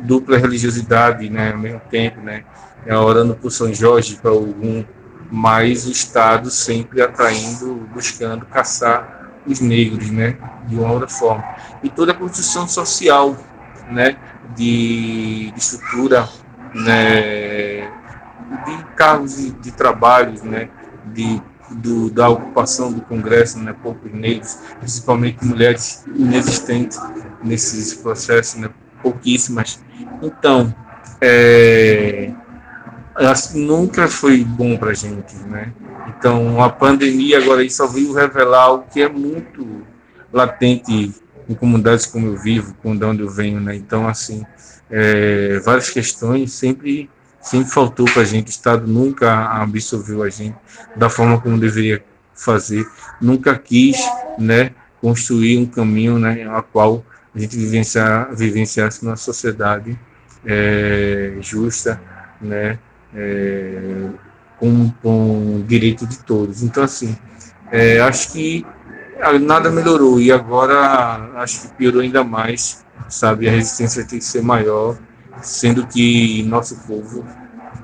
dupla 0.00 0.38
religiosidade, 0.38 1.28
né? 1.28 1.52
Ao 1.52 1.58
mesmo 1.58 1.80
tempo, 1.90 2.20
né? 2.20 2.44
É, 2.86 2.96
orando 2.96 3.34
por 3.34 3.50
São 3.50 3.72
Jorge, 3.72 4.16
para 4.16 4.30
algum, 4.30 4.84
mas 5.30 5.86
o 5.86 5.90
Estado 5.90 6.50
sempre 6.50 7.02
atraindo, 7.02 7.88
buscando 7.92 8.46
caçar 8.46 9.30
os 9.46 9.60
negros, 9.60 10.10
né? 10.10 10.36
De 10.66 10.76
uma 10.76 10.92
outra 10.92 11.08
forma. 11.08 11.44
E 11.82 11.88
toda 11.88 12.12
a 12.12 12.14
construção 12.14 12.66
social, 12.66 13.36
né? 13.90 14.16
De, 14.56 15.50
de 15.52 15.58
estrutura, 15.58 16.28
né? 16.74 17.90
De 18.64 18.84
cargos 18.96 19.36
de, 19.36 19.50
de 19.52 19.72
trabalho, 19.72 20.42
né? 20.44 20.68
De 21.06 21.42
do, 21.70 22.10
da 22.10 22.28
ocupação 22.28 22.92
do 22.92 23.00
Congresso, 23.02 23.58
né, 23.58 23.74
poucos 23.82 24.12
negros, 24.12 24.58
principalmente 24.78 25.44
mulheres 25.44 26.04
inexistentes 26.14 27.00
nesses 27.42 27.94
processos, 27.94 28.60
né, 28.60 28.70
pouquíssimas. 29.02 29.80
Então, 30.22 30.74
é, 31.20 32.32
nunca 33.54 34.08
foi 34.08 34.44
bom 34.44 34.76
para 34.76 34.94
gente, 34.94 35.34
né? 35.46 35.72
Então, 36.08 36.62
a 36.62 36.68
pandemia 36.68 37.38
agora 37.38 37.68
só 37.68 37.86
veio 37.86 38.12
revelar 38.12 38.72
o 38.72 38.82
que 38.82 39.02
é 39.02 39.08
muito 39.08 39.82
latente 40.32 41.14
em 41.48 41.54
comunidades 41.54 42.06
como 42.06 42.26
eu 42.26 42.36
vivo, 42.36 42.74
com 42.82 42.92
onde 42.92 43.22
eu 43.22 43.30
venho, 43.30 43.60
né? 43.60 43.74
Então, 43.74 44.08
assim, 44.08 44.44
é, 44.90 45.58
várias 45.64 45.90
questões 45.90 46.52
sempre 46.52 47.10
sempre 47.40 47.70
faltou 47.70 48.04
para 48.04 48.22
a 48.22 48.24
gente, 48.24 48.48
o 48.48 48.50
Estado 48.50 48.86
nunca 48.86 49.46
absorveu 49.62 50.22
a 50.22 50.28
gente 50.28 50.56
da 50.94 51.08
forma 51.08 51.40
como 51.40 51.58
deveria 51.58 52.04
fazer, 52.34 52.86
nunca 53.20 53.58
quis 53.58 53.96
né, 54.38 54.72
construir 55.00 55.58
um 55.58 55.66
caminho 55.66 56.18
né, 56.18 56.46
a 56.50 56.62
qual 56.62 57.04
a 57.34 57.38
gente 57.38 57.56
vivenciar, 57.56 58.34
vivenciasse 58.34 59.02
uma 59.02 59.16
sociedade 59.16 59.98
é, 60.44 61.36
justa, 61.40 62.00
né, 62.40 62.78
é, 63.14 64.08
com, 64.58 64.90
com 65.02 65.64
direito 65.66 66.06
de 66.06 66.18
todos. 66.18 66.62
Então, 66.62 66.82
assim, 66.82 67.16
é, 67.70 68.00
acho 68.00 68.32
que 68.32 68.66
nada 69.42 69.70
melhorou 69.70 70.20
e 70.20 70.32
agora 70.32 71.30
acho 71.36 71.62
que 71.62 71.74
piorou 71.74 72.00
ainda 72.00 72.24
mais, 72.24 72.84
sabe? 73.08 73.48
A 73.48 73.52
resistência 73.52 74.04
tem 74.04 74.18
que 74.18 74.24
ser 74.24 74.42
maior 74.42 74.96
sendo 75.42 75.86
que 75.86 76.42
nosso 76.44 76.76
povo 76.86 77.24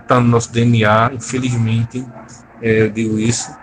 está 0.01 0.21
no 0.21 0.29
nosso 0.29 0.53
DNA, 0.53 1.13
infelizmente, 1.15 2.07
é, 2.63 2.83
eu 2.83 2.91
digo 2.91 3.19
isso, 3.19 3.55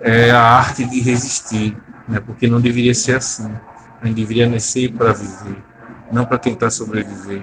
é 0.00 0.30
a 0.30 0.42
arte 0.42 0.84
de 0.84 1.00
resistir, 1.00 1.76
né? 2.08 2.20
porque 2.20 2.48
não 2.48 2.60
deveria 2.60 2.94
ser 2.94 3.16
assim. 3.16 3.48
A 4.00 4.06
gente 4.06 4.16
deveria 4.16 4.48
nascer 4.48 4.92
para 4.92 5.12
viver, 5.12 5.62
não 6.10 6.24
para 6.24 6.38
tentar 6.38 6.70
sobreviver. 6.70 7.42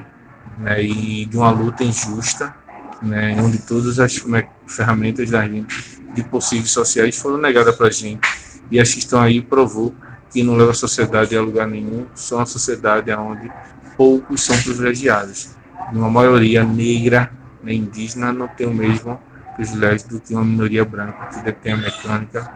Né? 0.57 0.83
E 0.83 1.25
de 1.25 1.37
uma 1.37 1.51
luta 1.51 1.83
injusta, 1.83 2.53
né? 3.01 3.35
onde 3.41 3.59
todas 3.59 3.99
as 3.99 4.23
ferramentas 4.67 5.29
da 5.29 5.47
gente, 5.47 6.01
de 6.13 6.23
possíveis 6.23 6.71
sociais 6.71 7.17
foram 7.17 7.37
negadas 7.37 7.75
para 7.75 7.87
a 7.87 7.91
gente. 7.91 8.27
E 8.71 8.79
as 8.79 8.93
que 8.93 8.99
estão 8.99 9.19
aí 9.19 9.41
provou 9.41 9.93
que 10.31 10.43
não 10.43 10.55
leva 10.55 10.71
a 10.71 10.75
sociedade 10.75 11.35
a 11.35 11.41
lugar 11.41 11.67
nenhum, 11.67 12.05
só 12.13 12.37
uma 12.37 12.45
sociedade 12.45 13.11
onde 13.13 13.51
poucos 13.97 14.43
são 14.43 14.55
privilegiados. 14.61 15.55
Uma 15.91 16.09
maioria 16.09 16.63
negra, 16.63 17.31
né, 17.63 17.73
indígena, 17.73 18.31
não 18.31 18.47
tem 18.47 18.67
o 18.67 18.73
mesmo 18.73 19.19
privilégio 19.55 20.07
do 20.07 20.19
que 20.19 20.33
uma 20.33 20.45
minoria 20.45 20.85
branca 20.85 21.25
que 21.27 21.43
detém 21.43 21.73
a 21.73 21.77
mecânica 21.77 22.51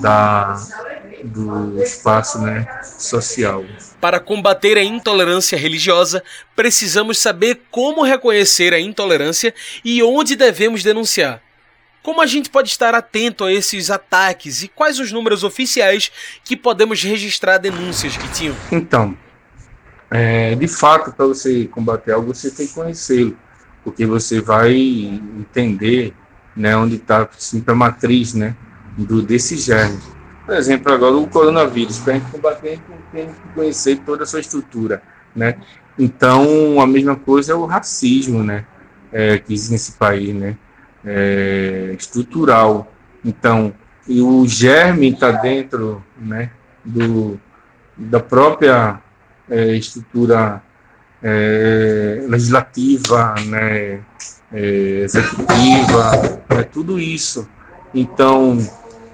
da, 0.00 0.56
do 1.24 1.82
espaço 1.82 2.40
né, 2.40 2.66
social. 2.82 3.64
Para 4.00 4.20
combater 4.20 4.76
a 4.78 4.82
intolerância 4.82 5.58
religiosa, 5.58 6.22
precisamos 6.56 7.18
saber 7.18 7.62
como 7.70 8.02
reconhecer 8.02 8.72
a 8.72 8.80
intolerância 8.80 9.54
e 9.84 10.02
onde 10.02 10.36
devemos 10.36 10.82
denunciar. 10.82 11.42
Como 12.02 12.22
a 12.22 12.26
gente 12.26 12.48
pode 12.48 12.70
estar 12.70 12.94
atento 12.94 13.44
a 13.44 13.52
esses 13.52 13.90
ataques 13.90 14.62
e 14.62 14.68
quais 14.68 14.98
os 14.98 15.12
números 15.12 15.44
oficiais 15.44 16.10
que 16.42 16.56
podemos 16.56 17.02
registrar 17.02 17.58
denúncias 17.58 18.16
que 18.16 18.28
tinham? 18.28 18.56
Então, 18.72 19.16
é, 20.10 20.54
de 20.54 20.66
fato, 20.66 21.12
para 21.12 21.26
você 21.26 21.66
combater 21.66 22.12
algo, 22.12 22.34
você 22.34 22.50
tem 22.50 22.66
que 22.66 22.72
conhecê-lo, 22.72 23.36
porque 23.84 24.06
você 24.06 24.40
vai 24.40 24.72
entender 24.72 26.14
né, 26.56 26.76
onde 26.76 26.96
está 26.96 27.28
a 27.66 27.74
matriz 27.74 28.34
né, 28.34 28.56
do, 28.96 29.22
desse 29.22 29.56
germe. 29.56 30.00
Por 30.50 30.56
exemplo, 30.56 30.92
agora 30.92 31.16
o 31.16 31.28
coronavírus, 31.28 31.98
para 31.98 32.14
a 32.14 32.18
gente 32.18 32.30
combater, 32.30 32.80
tem 33.12 33.26
que 33.28 33.54
conhecer 33.54 34.00
toda 34.00 34.24
a 34.24 34.26
sua 34.26 34.40
estrutura. 34.40 35.02
Né? 35.34 35.56
Então, 35.98 36.80
a 36.80 36.86
mesma 36.86 37.14
coisa 37.14 37.52
é 37.52 37.54
o 37.54 37.66
racismo 37.66 38.42
né, 38.42 38.64
é, 39.12 39.38
que 39.38 39.52
existe 39.52 39.72
nesse 39.72 39.92
país. 39.92 40.34
Né? 40.34 40.56
é, 41.04 41.94
estrutural. 41.98 42.92
Então, 43.24 43.72
e 44.06 44.20
o 44.20 44.46
germe 44.46 45.12
está 45.12 45.30
dentro 45.30 46.02
né, 46.18 46.50
do, 46.84 47.38
da 47.96 48.20
própria 48.20 49.00
é, 49.48 49.76
estrutura 49.76 50.62
é, 51.22 52.24
legislativa, 52.26 53.34
né, 53.46 54.00
é, 54.52 55.02
executiva, 55.04 56.42
é 56.50 56.62
tudo 56.62 56.98
isso. 56.98 57.48
Então, 57.94 58.58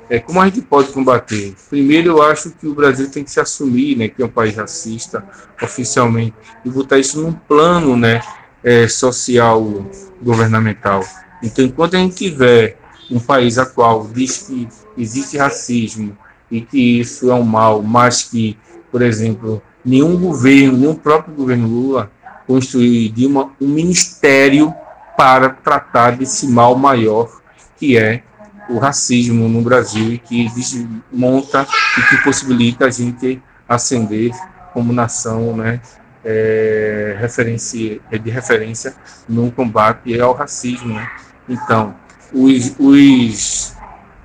é, 0.08 0.18
como 0.18 0.40
a 0.40 0.46
gente 0.46 0.62
pode 0.62 0.88
combater? 0.92 1.54
Primeiro, 1.68 2.10
eu 2.10 2.22
acho 2.22 2.50
que 2.50 2.66
o 2.66 2.74
Brasil 2.74 3.10
tem 3.10 3.24
que 3.24 3.30
se 3.30 3.40
assumir, 3.40 3.96
né, 3.96 4.08
que 4.08 4.22
é 4.22 4.24
um 4.24 4.30
país 4.30 4.54
racista, 4.56 5.26
oficialmente, 5.62 6.34
e 6.64 6.70
botar 6.70 6.98
isso 6.98 7.20
num 7.20 7.32
plano, 7.32 7.96
né, 7.96 8.20
é, 8.62 8.86
social 8.88 9.86
governamental. 10.22 11.04
Então, 11.42 11.64
enquanto 11.64 11.94
a 11.94 11.98
gente 11.98 12.16
tiver 12.16 12.78
um 13.10 13.20
país 13.20 13.58
a 13.58 13.66
qual 13.66 14.06
diz 14.12 14.38
que 14.38 14.68
existe 14.96 15.36
racismo 15.36 16.16
e 16.50 16.60
que 16.60 17.00
isso 17.00 17.30
é 17.30 17.34
um 17.34 17.42
mal, 17.42 17.82
mas 17.82 18.24
que, 18.24 18.56
por 18.90 19.02
exemplo, 19.02 19.62
nenhum 19.84 20.16
governo, 20.16 20.78
nenhum 20.78 20.94
próprio 20.94 21.34
governo 21.34 21.68
Lula 21.68 22.10
construiu 22.46 23.12
uma, 23.28 23.52
um 23.60 23.68
ministério 23.68 24.72
para 25.16 25.48
tratar 25.50 26.16
desse 26.16 26.46
mal 26.46 26.76
maior 26.76 27.40
que 27.76 27.96
é 27.96 28.22
o 28.68 28.78
racismo 28.78 29.48
no 29.48 29.62
Brasil 29.62 30.12
e 30.12 30.18
que 30.18 30.48
desmonta 30.48 31.66
e 31.98 32.02
que 32.02 32.22
possibilita 32.24 32.86
a 32.86 32.90
gente 32.90 33.42
ascender 33.68 34.32
como 34.72 34.92
nação, 34.92 35.56
né, 35.56 35.80
é, 36.24 37.16
referência, 37.18 38.00
de 38.10 38.30
referência 38.30 38.94
no 39.28 39.50
combate 39.50 40.20
ao 40.20 40.34
racismo. 40.34 40.94
Né? 40.94 41.08
Então, 41.48 41.94
os, 42.32 42.74
os 42.78 43.74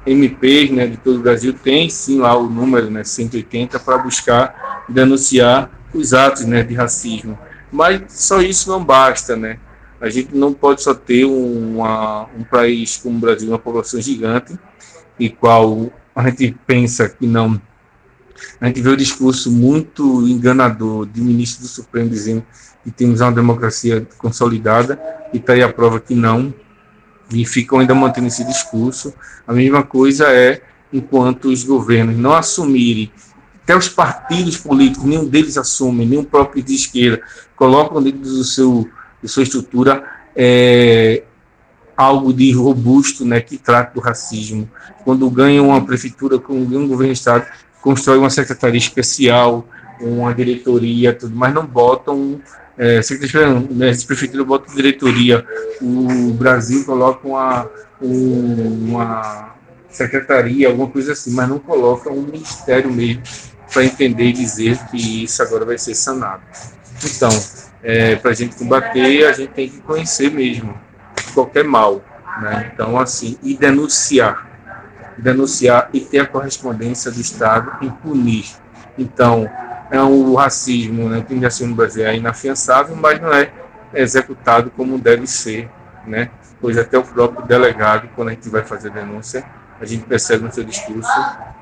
MPs 0.06 0.72
né, 0.72 0.88
de 0.88 0.98
todo 0.98 1.18
o 1.18 1.22
Brasil 1.22 1.54
têm 1.54 1.90
sim 1.90 2.20
lá 2.20 2.36
o 2.36 2.50
número 2.50 2.90
né, 2.90 3.04
180 3.04 3.80
para 3.80 4.00
buscar 4.00 4.84
denunciar 4.90 5.70
os 5.94 6.14
atos 6.14 6.46
né, 6.46 6.64
de 6.64 6.74
racismo. 6.74 7.38
Mas 7.72 8.02
só 8.10 8.42
isso 8.42 8.70
não 8.70 8.84
basta, 8.84 9.36
né? 9.36 9.58
A 10.02 10.10
gente 10.10 10.36
não 10.36 10.52
pode 10.52 10.82
só 10.82 10.94
ter 10.94 11.26
uma, 11.26 12.28
um 12.38 12.44
país 12.44 12.98
como 12.98 13.18
o 13.18 13.20
Brasil, 13.20 13.50
uma 13.50 13.60
população 13.60 14.02
gigante, 14.02 14.58
e 15.20 15.30
qual 15.30 15.92
a 16.16 16.28
gente 16.30 16.58
pensa 16.66 17.08
que 17.08 17.28
não. 17.28 17.62
A 18.60 18.66
gente 18.66 18.82
vê 18.82 18.90
o 18.90 18.98
discurso 18.98 19.52
muito 19.52 20.28
enganador 20.28 21.06
de 21.06 21.22
ministro 21.22 21.62
do 21.62 21.68
Supremo 21.68 22.10
dizendo 22.10 22.44
que 22.84 22.90
temos 22.90 23.22
uma 23.22 23.32
democracia 23.32 24.08
consolidada, 24.18 25.00
e 25.32 25.38
está 25.38 25.54
aí 25.54 25.62
a 25.62 25.72
prova 25.72 26.00
que 26.00 26.16
não, 26.16 26.52
e 27.32 27.46
ficam 27.46 27.80
ainda 27.80 27.94
mantendo 27.94 28.28
esse 28.28 28.44
discurso. 28.44 29.14
A 29.48 29.54
mesma 29.54 29.84
coisa 29.84 30.26
é 30.30 30.62
enquanto 30.92 31.46
os 31.46 31.64
governos 31.64 32.18
não 32.18 32.34
assumirem, 32.34 33.12
até 33.64 33.78
os 33.78 33.88
partidos 33.88 34.58
políticos, 34.58 35.06
nenhum 35.06 35.26
deles 35.26 35.58
assume, 35.58 36.18
o 36.18 36.26
próprio 36.26 36.64
de 36.64 36.76
esquerda, 36.76 37.22
colocam 37.56 38.02
dentro 38.02 38.22
do 38.22 38.44
seu, 38.44 38.90
de 39.22 39.30
sua 39.30 39.44
estrutura 39.44 40.04
é, 40.36 41.24
algo 41.96 42.34
de 42.34 42.52
robusto 42.52 43.26
né, 43.26 43.42
que 43.42 43.58
trata 43.58 43.94
do 43.94 44.00
racismo. 44.00 44.70
Quando 45.04 45.30
ganham 45.30 45.68
uma 45.68 45.86
prefeitura, 45.86 46.40
quando 46.40 46.68
ganham 46.68 46.84
um 46.84 46.88
governo 46.88 47.14
de 47.14 47.20
Estado, 47.20 47.46
constrói 47.82 48.18
uma 48.18 48.30
secretaria 48.30 48.78
especial, 48.80 49.68
uma 50.00 50.34
diretoria, 50.34 51.14
tudo, 51.14 51.36
mas 51.36 51.54
não 51.54 51.66
botam 51.66 52.42
é, 52.78 53.02
secretaria, 53.02 53.60
né, 53.70 53.92
prefeitura 54.08 54.44
bota 54.44 54.74
diretoria, 54.74 55.46
o 55.82 56.34
Brasil 56.34 56.84
coloca 56.86 57.28
uma, 57.28 57.70
uma 58.02 59.56
secretaria, 59.90 60.70
alguma 60.70 60.88
coisa 60.88 61.12
assim, 61.12 61.32
mas 61.32 61.48
não 61.48 61.60
coloca 61.60 62.12
um 62.12 62.22
ministério 62.24 62.92
mesmo 62.92 63.22
para 63.72 63.86
entender 63.86 64.26
e 64.26 64.34
dizer 64.34 64.78
que 64.88 65.24
isso 65.24 65.42
agora 65.44 65.66
vai 65.66 65.78
ser 65.78 65.96
sanado. 65.96 66.42
Então, 67.04 67.30
é, 67.84 68.16
para 68.16 68.32
a 68.32 68.34
gente 68.34 68.56
combater, 68.56 69.26
a 69.26 69.32
gente 69.32 69.54
tem 69.54 69.70
que 69.70 69.80
conhecer 69.82 70.32
mesmo 70.32 70.80
qualquer 71.34 71.64
mal, 71.64 72.02
né? 72.42 72.72
Então, 72.74 73.00
assim, 73.00 73.38
e 73.42 73.56
denunciar, 73.56 74.48
denunciar 75.18 75.90
e 75.94 76.00
ter 76.00 76.20
a 76.20 76.26
correspondência 76.26 77.12
do 77.12 77.20
Estado 77.20 77.86
em 77.86 77.90
punir. 77.90 78.46
Então, 78.98 79.50
é 79.90 80.02
o 80.02 80.36
racismo, 80.36 81.10
né, 81.10 81.24
que 81.28 81.40
já 81.40 81.66
no 81.66 81.76
Brasil 81.76 82.06
é 82.06 82.16
inafiançável, 82.16 82.96
mas 82.96 83.20
não 83.20 83.34
é 83.34 83.52
executado 83.94 84.72
como 84.72 84.98
deve 84.98 85.28
ser, 85.28 85.70
né? 86.06 86.30
Pois 86.62 86.78
até 86.78 86.98
o 86.98 87.04
próprio 87.04 87.46
delegado, 87.46 88.08
quando 88.16 88.30
a 88.30 88.32
gente 88.32 88.48
vai 88.48 88.64
fazer 88.64 88.90
denúncia, 88.92 89.44
a 89.80 89.86
gente 89.86 90.06
percebe 90.06 90.44
no 90.44 90.52
seu 90.52 90.64
discurso 90.64 91.12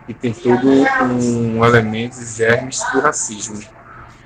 que 0.05 0.13
tem 0.13 0.34
todo 0.34 0.67
um 0.67 1.63
elemento, 1.63 2.15
germes 2.23 2.84
do 2.91 2.99
racismo, 2.99 3.60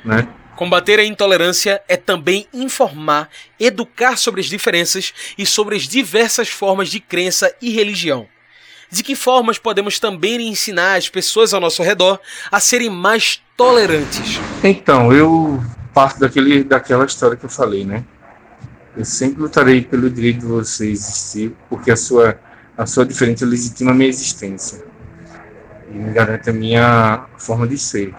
né? 0.03 0.27
Combater 0.55 0.99
a 0.99 1.05
intolerância 1.05 1.81
é 1.87 1.97
também 1.97 2.47
informar, 2.53 3.29
educar 3.59 4.17
sobre 4.17 4.41
as 4.41 4.47
diferenças 4.47 5.13
e 5.37 5.45
sobre 5.45 5.75
as 5.75 5.83
diversas 5.83 6.49
formas 6.49 6.89
de 6.89 6.99
crença 6.99 7.53
e 7.61 7.71
religião. 7.71 8.27
De 8.89 9.01
que 9.01 9.15
formas 9.15 9.57
podemos 9.57 9.99
também 9.99 10.47
ensinar 10.47 10.95
as 10.95 11.09
pessoas 11.09 11.53
ao 11.53 11.59
nosso 11.59 11.81
redor 11.81 12.19
a 12.51 12.59
serem 12.59 12.91
mais 12.91 13.41
tolerantes? 13.57 14.39
Então, 14.63 15.11
eu 15.11 15.63
parto 15.93 16.19
daquele, 16.19 16.63
daquela 16.63 17.05
história 17.05 17.35
que 17.35 17.45
eu 17.45 17.49
falei, 17.49 17.83
né? 17.83 18.03
Eu 18.95 19.03
sempre 19.03 19.41
lutarei 19.41 19.81
pelo 19.81 20.07
direito 20.07 20.41
de 20.41 20.45
você 20.45 20.87
existir, 20.87 21.51
porque 21.67 21.89
a 21.89 21.95
sua, 21.95 22.39
a 22.77 22.85
sua 22.85 23.03
diferença 23.03 23.43
legitima 23.43 23.89
a 23.89 23.93
minha 23.95 24.09
existência 24.09 24.83
e 25.89 25.97
me 25.97 26.13
garante 26.13 26.49
a 26.49 26.53
minha 26.53 27.25
forma 27.37 27.67
de 27.67 27.77
ser. 27.77 28.13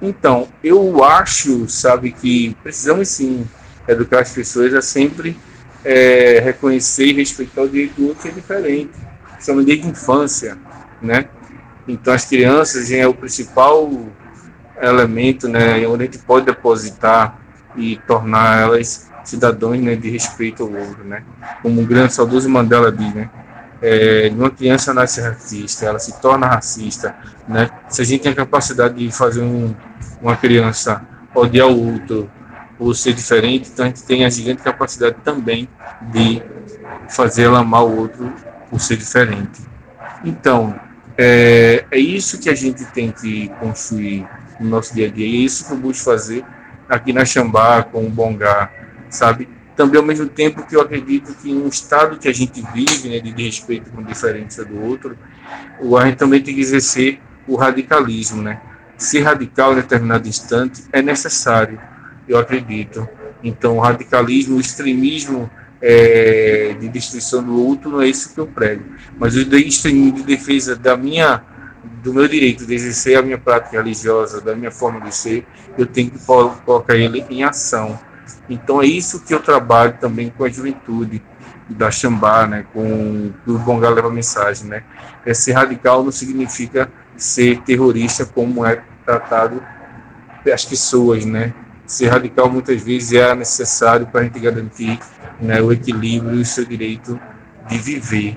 Então, 0.00 0.48
eu 0.62 1.02
acho, 1.02 1.68
sabe, 1.68 2.12
que 2.12 2.56
precisamos 2.62 3.08
sim 3.08 3.46
educar 3.86 4.20
as 4.20 4.32
pessoas 4.32 4.72
a 4.74 4.82
sempre 4.82 5.36
é, 5.84 6.40
reconhecer 6.40 7.06
e 7.06 7.12
respeitar 7.14 7.62
o 7.62 7.68
direito 7.68 7.94
do 8.00 8.08
outro 8.08 8.22
que 8.22 8.28
é 8.28 8.32
diferente, 8.32 8.92
principalmente 9.32 9.66
desde 9.66 9.86
a 9.86 9.90
infância, 9.90 10.58
né? 11.02 11.28
Então, 11.86 12.12
as 12.12 12.24
crianças 12.24 12.90
é 12.92 13.06
o 13.06 13.14
principal 13.14 13.90
elemento, 14.80 15.48
né, 15.48 15.86
onde 15.88 16.02
a 16.02 16.06
gente 16.06 16.18
pode 16.18 16.46
depositar 16.46 17.40
e 17.76 17.96
tornar 18.06 18.60
elas 18.60 19.08
cidadãos 19.24 19.80
né, 19.80 19.96
de 19.96 20.08
respeito 20.10 20.62
ao 20.62 20.72
outro, 20.72 21.04
né? 21.04 21.22
Como 21.62 21.80
o 21.80 21.86
grande 21.86 22.14
saudoso 22.14 22.48
Mandela 22.48 22.90
diz, 22.92 23.12
né? 23.14 23.30
É, 23.80 24.30
uma 24.32 24.50
criança 24.50 24.92
nasce 24.92 25.20
racista, 25.20 25.86
ela 25.86 25.98
se 25.98 26.20
torna 26.20 26.46
racista, 26.46 27.14
né? 27.48 27.70
Se 27.88 28.02
a 28.02 28.04
gente 28.04 28.22
tem 28.22 28.32
a 28.32 28.34
capacidade 28.34 28.94
de 28.94 29.12
fazer 29.12 29.42
um, 29.42 29.74
uma 30.20 30.36
criança 30.36 31.00
odiar 31.34 31.68
o 31.68 31.92
outro 31.92 32.30
por 32.76 32.94
ser 32.94 33.12
diferente, 33.12 33.70
então 33.72 33.84
a 33.84 33.88
gente 33.88 34.02
tem 34.04 34.24
a 34.24 34.30
gigante 34.30 34.62
capacidade 34.62 35.16
também 35.24 35.68
de 36.12 36.42
fazer 37.08 37.44
ela 37.44 37.60
amar 37.60 37.84
o 37.84 37.96
outro 37.96 38.32
por 38.70 38.80
ser 38.80 38.96
diferente. 38.96 39.60
Então, 40.24 40.78
é, 41.16 41.84
é 41.90 41.98
isso 41.98 42.38
que 42.38 42.48
a 42.48 42.54
gente 42.54 42.84
tem 42.86 43.12
que 43.12 43.48
construir 43.60 44.26
no 44.60 44.68
nosso 44.68 44.94
dia 44.94 45.06
a 45.06 45.10
dia, 45.10 45.26
e 45.26 45.34
é 45.34 45.44
isso 45.44 45.66
que 45.66 45.72
eu 45.72 45.76
busco 45.76 46.04
fazer 46.04 46.44
aqui 46.88 47.12
na 47.12 47.24
Xambá, 47.24 47.82
com 47.82 48.06
o 48.06 48.10
Bongá, 48.10 48.70
sabe? 49.10 49.48
Também, 49.78 50.00
ao 50.00 50.04
mesmo 50.04 50.26
tempo 50.26 50.66
que 50.66 50.74
eu 50.74 50.80
acredito 50.80 51.32
que 51.34 51.54
um 51.54 51.68
estado 51.68 52.18
que 52.18 52.26
a 52.26 52.34
gente 52.34 52.60
vive, 52.74 53.10
né, 53.10 53.20
de 53.20 53.44
respeito 53.44 53.88
com 53.92 54.00
a 54.00 54.02
diferença 54.02 54.64
do 54.64 54.82
outro, 54.82 55.16
a 55.96 56.06
gente 56.06 56.16
também 56.16 56.42
tem 56.42 56.52
que 56.52 56.60
exercer 56.60 57.20
o 57.46 57.54
radicalismo, 57.54 58.42
né? 58.42 58.60
Ser 58.96 59.20
radical 59.20 59.74
em 59.74 59.76
determinado 59.76 60.26
instante 60.26 60.82
é 60.92 61.00
necessário, 61.00 61.80
eu 62.26 62.36
acredito. 62.36 63.08
Então, 63.40 63.76
o 63.76 63.80
radicalismo, 63.80 64.56
o 64.56 64.60
extremismo 64.60 65.48
é, 65.80 66.74
de 66.80 66.88
destruição 66.88 67.40
do 67.44 67.64
outro 67.64 67.88
não 67.88 68.02
é 68.02 68.08
isso 68.08 68.34
que 68.34 68.40
eu 68.40 68.48
prego. 68.48 68.82
Mas 69.16 69.36
o 69.36 69.56
extremismo 69.56 70.10
de 70.10 70.22
defesa 70.24 70.74
da 70.74 70.96
minha, 70.96 71.40
do 72.02 72.12
meu 72.12 72.26
direito 72.26 72.66
de 72.66 72.74
exercer 72.74 73.16
a 73.16 73.22
minha 73.22 73.38
prática 73.38 73.76
religiosa, 73.76 74.40
da 74.40 74.56
minha 74.56 74.72
forma 74.72 75.00
de 75.02 75.14
ser, 75.14 75.46
eu 75.78 75.86
tenho 75.86 76.10
que 76.10 76.18
colocar 76.64 76.96
ele 76.96 77.24
em 77.30 77.44
ação. 77.44 78.07
Então, 78.48 78.82
é 78.82 78.86
isso 78.86 79.20
que 79.20 79.34
eu 79.34 79.40
trabalho 79.40 79.96
também 80.00 80.30
com 80.30 80.44
a 80.44 80.48
juventude 80.48 81.22
da 81.68 81.90
Xambá, 81.90 82.46
né, 82.46 82.64
com 82.72 83.32
o 83.46 83.58
Bongá 83.58 83.90
leva 83.90 84.10
mensagem, 84.10 84.66
né? 84.66 84.82
É 85.26 85.34
ser 85.34 85.52
radical 85.52 86.02
não 86.02 86.10
significa 86.10 86.90
ser 87.14 87.60
terrorista 87.62 88.24
como 88.24 88.64
é 88.64 88.82
tratado 89.04 89.62
as 90.52 90.64
pessoas, 90.64 91.26
né? 91.26 91.52
Ser 91.86 92.08
radical 92.08 92.48
muitas 92.48 92.82
vezes 92.82 93.12
é 93.12 93.34
necessário 93.34 94.06
para 94.06 94.20
a 94.20 94.24
gente 94.24 94.38
garantir 94.40 94.98
né, 95.40 95.60
o 95.60 95.72
equilíbrio 95.72 96.36
e 96.36 96.40
o 96.40 96.44
seu 96.44 96.64
direito 96.64 97.18
de 97.68 97.78
viver. 97.78 98.36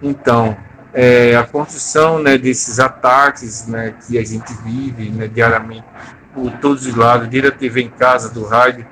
Então, 0.00 0.56
é, 0.92 1.36
a 1.36 1.44
construção 1.44 2.18
né, 2.20 2.36
desses 2.36 2.78
ataques 2.78 3.66
né, 3.66 3.94
que 4.06 4.18
a 4.18 4.24
gente 4.24 4.52
vive 4.64 5.10
né, 5.10 5.26
diariamente 5.26 5.84
por 6.34 6.50
todos 6.58 6.86
os 6.86 6.94
lados, 6.94 7.28
desde 7.28 7.48
a 7.48 7.52
TV 7.52 7.82
em 7.82 7.90
casa, 7.90 8.28
do 8.28 8.44
rádio, 8.44 8.86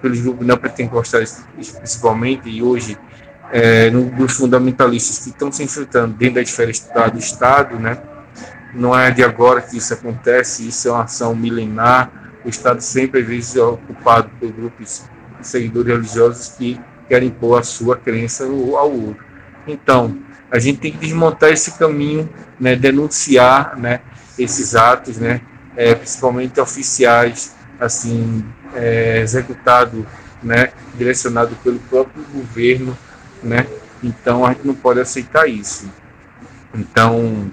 pelos 0.00 0.20
grupos 0.20 0.46
não 0.46 0.56
pentecostais 0.56 1.44
principalmente, 1.54 2.48
e 2.48 2.62
hoje 2.62 2.98
é, 3.52 3.90
no, 3.90 4.10
dos 4.10 4.34
fundamentalistas 4.36 5.18
que 5.18 5.30
estão 5.30 5.50
se 5.50 5.62
enfrentando 5.62 6.14
dentro 6.14 6.36
da 6.36 6.42
esfera 6.42 6.72
do 7.10 7.18
Estado, 7.18 7.78
né, 7.78 7.98
não 8.74 8.96
é 8.96 9.10
de 9.10 9.22
agora 9.22 9.60
que 9.60 9.76
isso 9.76 9.92
acontece, 9.92 10.66
isso 10.68 10.88
é 10.88 10.92
uma 10.92 11.04
ação 11.04 11.34
milenar. 11.34 12.10
O 12.44 12.48
Estado 12.48 12.80
sempre, 12.80 13.20
às 13.20 13.26
vezes, 13.26 13.56
é 13.56 13.62
ocupado 13.62 14.30
por 14.38 14.50
grupos 14.52 15.02
de 15.40 15.46
seguidores 15.46 15.92
religiosos 15.92 16.48
que 16.56 16.80
querem 17.08 17.28
impor 17.28 17.58
a 17.58 17.62
sua 17.62 17.96
crença 17.96 18.44
ao 18.44 18.92
outro. 18.92 19.24
Então, 19.66 20.16
a 20.50 20.58
gente 20.58 20.78
tem 20.80 20.92
que 20.92 20.98
desmontar 20.98 21.50
esse 21.50 21.72
caminho, 21.72 22.28
né, 22.58 22.76
denunciar 22.76 23.76
né, 23.76 24.00
esses 24.38 24.74
atos, 24.74 25.18
né, 25.18 25.40
é, 25.76 25.94
principalmente 25.94 26.60
oficiais, 26.60 27.54
assim, 27.78 28.44
é, 28.74 29.20
executado, 29.20 30.06
né, 30.42 30.70
direcionado 30.96 31.54
pelo 31.62 31.78
próprio 31.80 32.24
governo, 32.32 32.96
né, 33.42 33.66
então 34.02 34.44
a 34.44 34.52
gente 34.52 34.66
não 34.66 34.74
pode 34.74 35.00
aceitar 35.00 35.48
isso. 35.48 35.90
Então, 36.74 37.50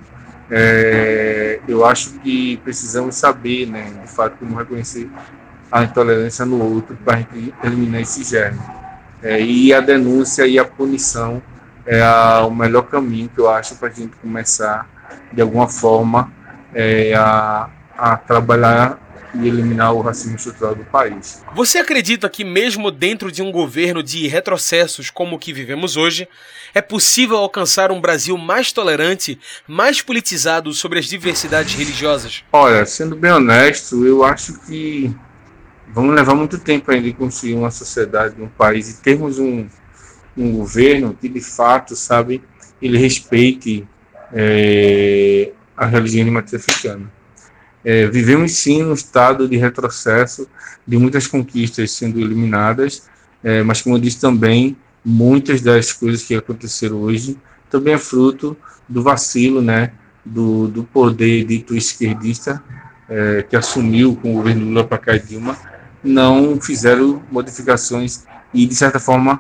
é, 0.49 1.60
eu 1.67 1.86
acho 1.86 2.12
que 2.19 2.58
precisamos 2.58 3.15
saber, 3.15 3.67
né, 3.67 3.91
de 4.01 4.10
fato, 4.10 4.38
como 4.38 4.56
reconhecer 4.56 5.10
a 5.71 5.84
intolerância 5.84 6.45
no 6.45 6.63
outro 6.63 6.97
para 7.03 7.15
a 7.15 7.17
gente 7.17 7.53
eliminar 7.63 8.01
esse 8.01 8.23
germe. 8.23 8.60
É, 9.21 9.41
e 9.41 9.73
a 9.73 9.82
denúncia 9.82 10.45
e 10.45 10.58
a 10.60 10.63
punição 10.63 11.41
é 11.86 12.01
a, 12.01 12.45
o 12.45 12.51
melhor 12.51 12.84
caminho 12.84 13.30
que 13.30 13.39
eu 13.39 13.49
acho 13.49 13.75
para 13.75 13.89
a 13.89 13.91
gente 13.91 14.15
começar, 14.17 14.88
de 15.34 15.41
alguma 15.41 15.67
forma, 15.67 16.32
é, 16.73 17.13
a, 17.15 17.69
a 17.97 18.15
trabalhar 18.17 18.99
e 19.33 19.47
eliminar 19.47 19.93
o 19.93 20.01
racismo 20.01 20.35
estrutural 20.35 20.75
do 20.75 20.83
país. 20.85 21.43
Você 21.55 21.77
acredita 21.79 22.29
que, 22.29 22.43
mesmo 22.43 22.89
dentro 22.91 23.31
de 23.31 23.41
um 23.41 23.51
governo 23.51 24.01
de 24.01 24.27
retrocessos 24.27 25.09
como 25.09 25.35
o 25.35 25.39
que 25.39 25.53
vivemos 25.53 25.97
hoje, 25.97 26.27
é 26.73 26.81
possível 26.81 27.37
alcançar 27.37 27.91
um 27.91 27.99
Brasil 27.99 28.37
mais 28.37 28.71
tolerante, 28.71 29.39
mais 29.67 30.01
politizado 30.01 30.73
sobre 30.73 30.99
as 30.99 31.05
diversidades 31.05 31.75
religiosas? 31.75 32.43
Olha, 32.51 32.85
sendo 32.85 33.15
bem 33.15 33.31
honesto, 33.31 34.05
eu 34.05 34.23
acho 34.23 34.59
que 34.61 35.13
vamos 35.93 36.15
levar 36.15 36.35
muito 36.35 36.57
tempo 36.59 36.91
ainda 36.91 37.03
de 37.03 37.13
construir 37.13 37.55
uma 37.55 37.71
sociedade, 37.71 38.41
um 38.41 38.47
país 38.47 38.89
e 38.89 39.01
termos 39.01 39.39
um, 39.39 39.67
um 40.37 40.51
governo 40.53 41.17
que 41.19 41.27
de 41.27 41.41
fato, 41.41 41.95
sabe, 41.95 42.43
ele 42.81 42.97
respeite 42.97 43.87
é, 44.33 45.51
a 45.75 45.85
religião 45.85 46.25
de 46.25 46.31
matriz 46.31 46.53
africana. 46.55 47.16
É, 47.89 48.06
vivemos 48.06 48.52
sim 48.52 48.84
um 48.84 48.93
estado 48.93 49.47
de 49.47 49.56
retrocesso, 49.56 50.45
de 50.86 50.97
muitas 50.97 51.26
conquistas 51.26 51.89
sendo 51.91 52.19
eliminadas, 52.19 53.04
é, 53.41 53.63
mas 53.63 53.82
como 53.82 53.95
eu 53.95 54.02
disse 54.02 54.19
também, 54.19 54.76
muitas 55.06 55.62
das 55.62 55.93
coisas 55.93 56.21
que 56.21 56.36
aconteceram 56.36 56.97
hoje 56.97 57.38
também 57.69 57.93
é 57.93 57.97
fruto 57.97 58.58
do 58.89 59.02
vacilo, 59.02 59.62
né, 59.62 59.93
do, 60.26 60.67
do 60.67 60.84
poder 60.84 61.45
dito 61.45 61.78
esquerdista 61.78 62.62
é, 63.08 63.45
que 63.50 63.56
assumiu 63.56 64.17
com 64.17 64.32
o 64.32 64.34
governo 64.34 64.65
Lula 64.65 64.84
para 64.84 64.97
cá 64.97 65.17
Dilma, 65.17 65.58
não 66.04 66.60
fizeram 66.60 67.23
modificações 67.32 68.26
e, 68.54 68.65
de 68.65 68.76
certa 68.76 69.00
forma, 69.00 69.39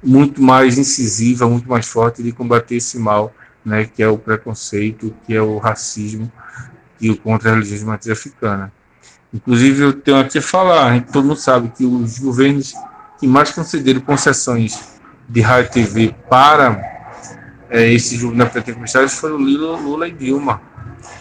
muito 0.00 0.40
mais 0.40 0.78
incisiva, 0.78 1.48
muito 1.48 1.68
mais 1.68 1.88
forte 1.88 2.22
de 2.22 2.30
combater 2.30 2.76
esse 2.76 2.96
mal, 2.96 3.34
né, 3.64 3.86
que 3.92 4.04
é 4.04 4.08
o 4.08 4.16
preconceito, 4.16 5.12
que 5.26 5.34
é 5.34 5.42
o 5.42 5.58
racismo, 5.58 6.30
e 7.00 7.14
contra 7.16 7.50
a 7.50 7.54
religião 7.54 7.78
de 7.78 7.84
matriz 7.84 8.18
africana. 8.18 8.72
Inclusive, 9.32 9.82
eu 9.82 9.92
tenho 9.92 10.18
aqui 10.18 10.38
a 10.38 10.42
falar, 10.42 11.04
todo 11.06 11.26
mundo 11.26 11.38
sabe 11.38 11.70
que 11.76 11.84
os 11.84 12.18
governos 12.18 12.74
que 13.18 13.26
mais 13.26 13.50
concederam 13.50 14.00
concessões 14.00 14.98
de 15.28 15.40
rádio 15.40 15.72
TV 15.72 16.14
para 16.30 16.80
é, 17.68 17.92
esses 17.92 18.22
governos 18.22 18.52
pentecostais 18.52 19.14
foram 19.14 19.36
Lula, 19.36 19.78
Lula 19.78 20.08
e 20.08 20.12
Dilma. 20.12 20.60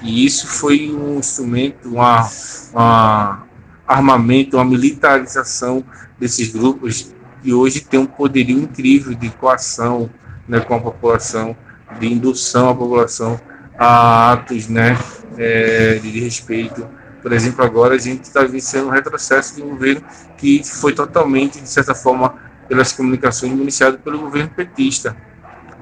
E 0.01 0.25
isso 0.25 0.47
foi 0.47 0.89
um 0.91 1.19
instrumento, 1.19 1.89
uma 1.89 3.43
armamento, 3.87 4.57
uma 4.57 4.65
militarização 4.65 5.83
desses 6.19 6.51
grupos 6.51 7.13
que 7.41 7.53
hoje 7.53 7.81
tem 7.81 7.99
um 7.99 8.05
poderio 8.05 8.59
incrível 8.59 9.13
de 9.13 9.29
coação 9.29 10.09
né, 10.47 10.59
com 10.59 10.75
a 10.75 10.79
população, 10.79 11.55
de 11.99 12.11
indução 12.11 12.69
à 12.69 12.75
população 12.75 13.39
a 13.77 14.33
atos 14.33 14.67
né, 14.67 14.97
é, 15.37 15.95
de 15.95 16.19
respeito. 16.19 16.87
Por 17.21 17.33
exemplo, 17.33 17.63
agora 17.63 17.95
a 17.95 17.97
gente 17.97 18.23
está 18.23 18.43
vencendo 18.43 18.87
um 18.87 18.91
retrocesso 18.91 19.55
de 19.55 19.61
um 19.61 19.69
governo 19.69 20.01
que 20.37 20.63
foi 20.63 20.93
totalmente, 20.93 21.59
de 21.59 21.69
certa 21.69 21.93
forma, 21.93 22.35
pelas 22.67 22.91
comunicações 22.91 23.51
iniciado 23.51 23.97
pelo 23.99 24.19
governo 24.19 24.49
petista, 24.49 25.15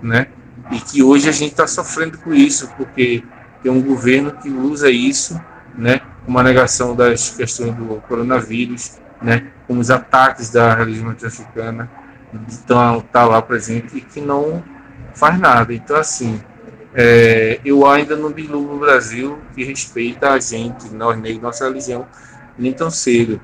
né? 0.01 0.27
E 0.71 0.79
que 0.79 1.03
hoje 1.03 1.29
a 1.29 1.31
gente 1.31 1.51
está 1.51 1.67
sofrendo 1.67 2.17
com 2.17 2.33
isso, 2.33 2.69
porque 2.77 3.23
tem 3.61 3.71
um 3.71 3.81
governo 3.81 4.31
que 4.31 4.49
usa 4.49 4.89
isso, 4.89 5.39
né? 5.77 6.01
Uma 6.27 6.41
negação 6.41 6.95
das 6.95 7.31
questões 7.31 7.75
do 7.75 8.01
coronavírus, 8.07 8.99
né? 9.21 9.47
Como 9.67 9.79
os 9.79 9.89
ataques 9.91 10.49
da 10.49 10.73
religião 10.73 11.09
africana, 11.11 11.89
então 12.33 13.01
tá 13.11 13.25
lá 13.25 13.41
presente 13.41 13.97
e 13.97 14.01
que 14.01 14.21
não 14.21 14.63
faz 15.13 15.39
nada. 15.39 15.73
Então 15.73 15.95
assim, 15.95 16.41
é, 16.95 17.59
eu 17.65 17.85
ainda 17.85 18.15
não 18.15 18.29
vislumbro 18.29 18.73
no 18.73 18.79
Brasil 18.79 19.37
que 19.53 19.63
respeita 19.63 20.31
a 20.31 20.39
gente, 20.39 20.87
nós 20.93 21.19
negros, 21.19 21.41
nossa 21.41 21.67
religião, 21.67 22.07
nem 22.57 22.71
tão 22.71 22.89
cedo. 22.89 23.41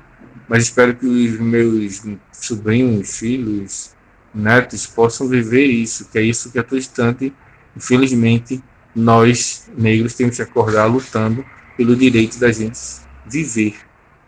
Mas 0.48 0.64
espero 0.64 0.94
que 0.94 1.06
os 1.06 1.38
meus 1.38 2.02
sobrinhos, 2.32 3.18
filhos, 3.18 3.94
netos 4.34 4.86
possam 4.86 5.28
viver 5.28 5.66
isso, 5.66 6.08
que 6.10 6.18
é 6.18 6.22
isso 6.22 6.50
que 6.50 6.58
a 6.58 6.62
todo 6.62 6.78
instante, 6.78 7.32
infelizmente, 7.76 8.62
nós 8.94 9.70
negros 9.76 10.14
temos 10.14 10.36
que 10.36 10.42
acordar 10.42 10.86
lutando 10.86 11.44
pelo 11.76 11.94
direito 11.94 12.38
da 12.38 12.50
gente 12.50 12.78
viver, 13.26 13.76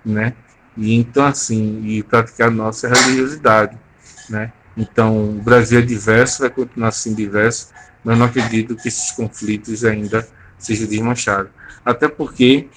né? 0.05 0.35
E 0.77 0.95
então 0.95 1.25
assim, 1.25 1.83
e 1.87 2.03
praticar 2.03 2.51
nossa 2.51 2.89
religiosidade, 2.89 3.79
né? 4.29 4.53
Então, 4.77 5.31
o 5.31 5.43
Brasil 5.43 5.79
é 5.79 5.83
diverso, 5.83 6.41
vai 6.41 6.51
continuar 6.51 6.91
sendo 6.91 7.17
diverso, 7.17 7.69
mas 8.05 8.19
não 8.19 8.27
acredito 8.27 8.77
que 8.77 8.89
esses 8.89 9.13
conflitos 9.13 9.85
ainda 9.85 10.27
sejam 10.59 10.87
desmanchados. 10.87 11.51
Até 11.85 12.09
porque 12.09 12.69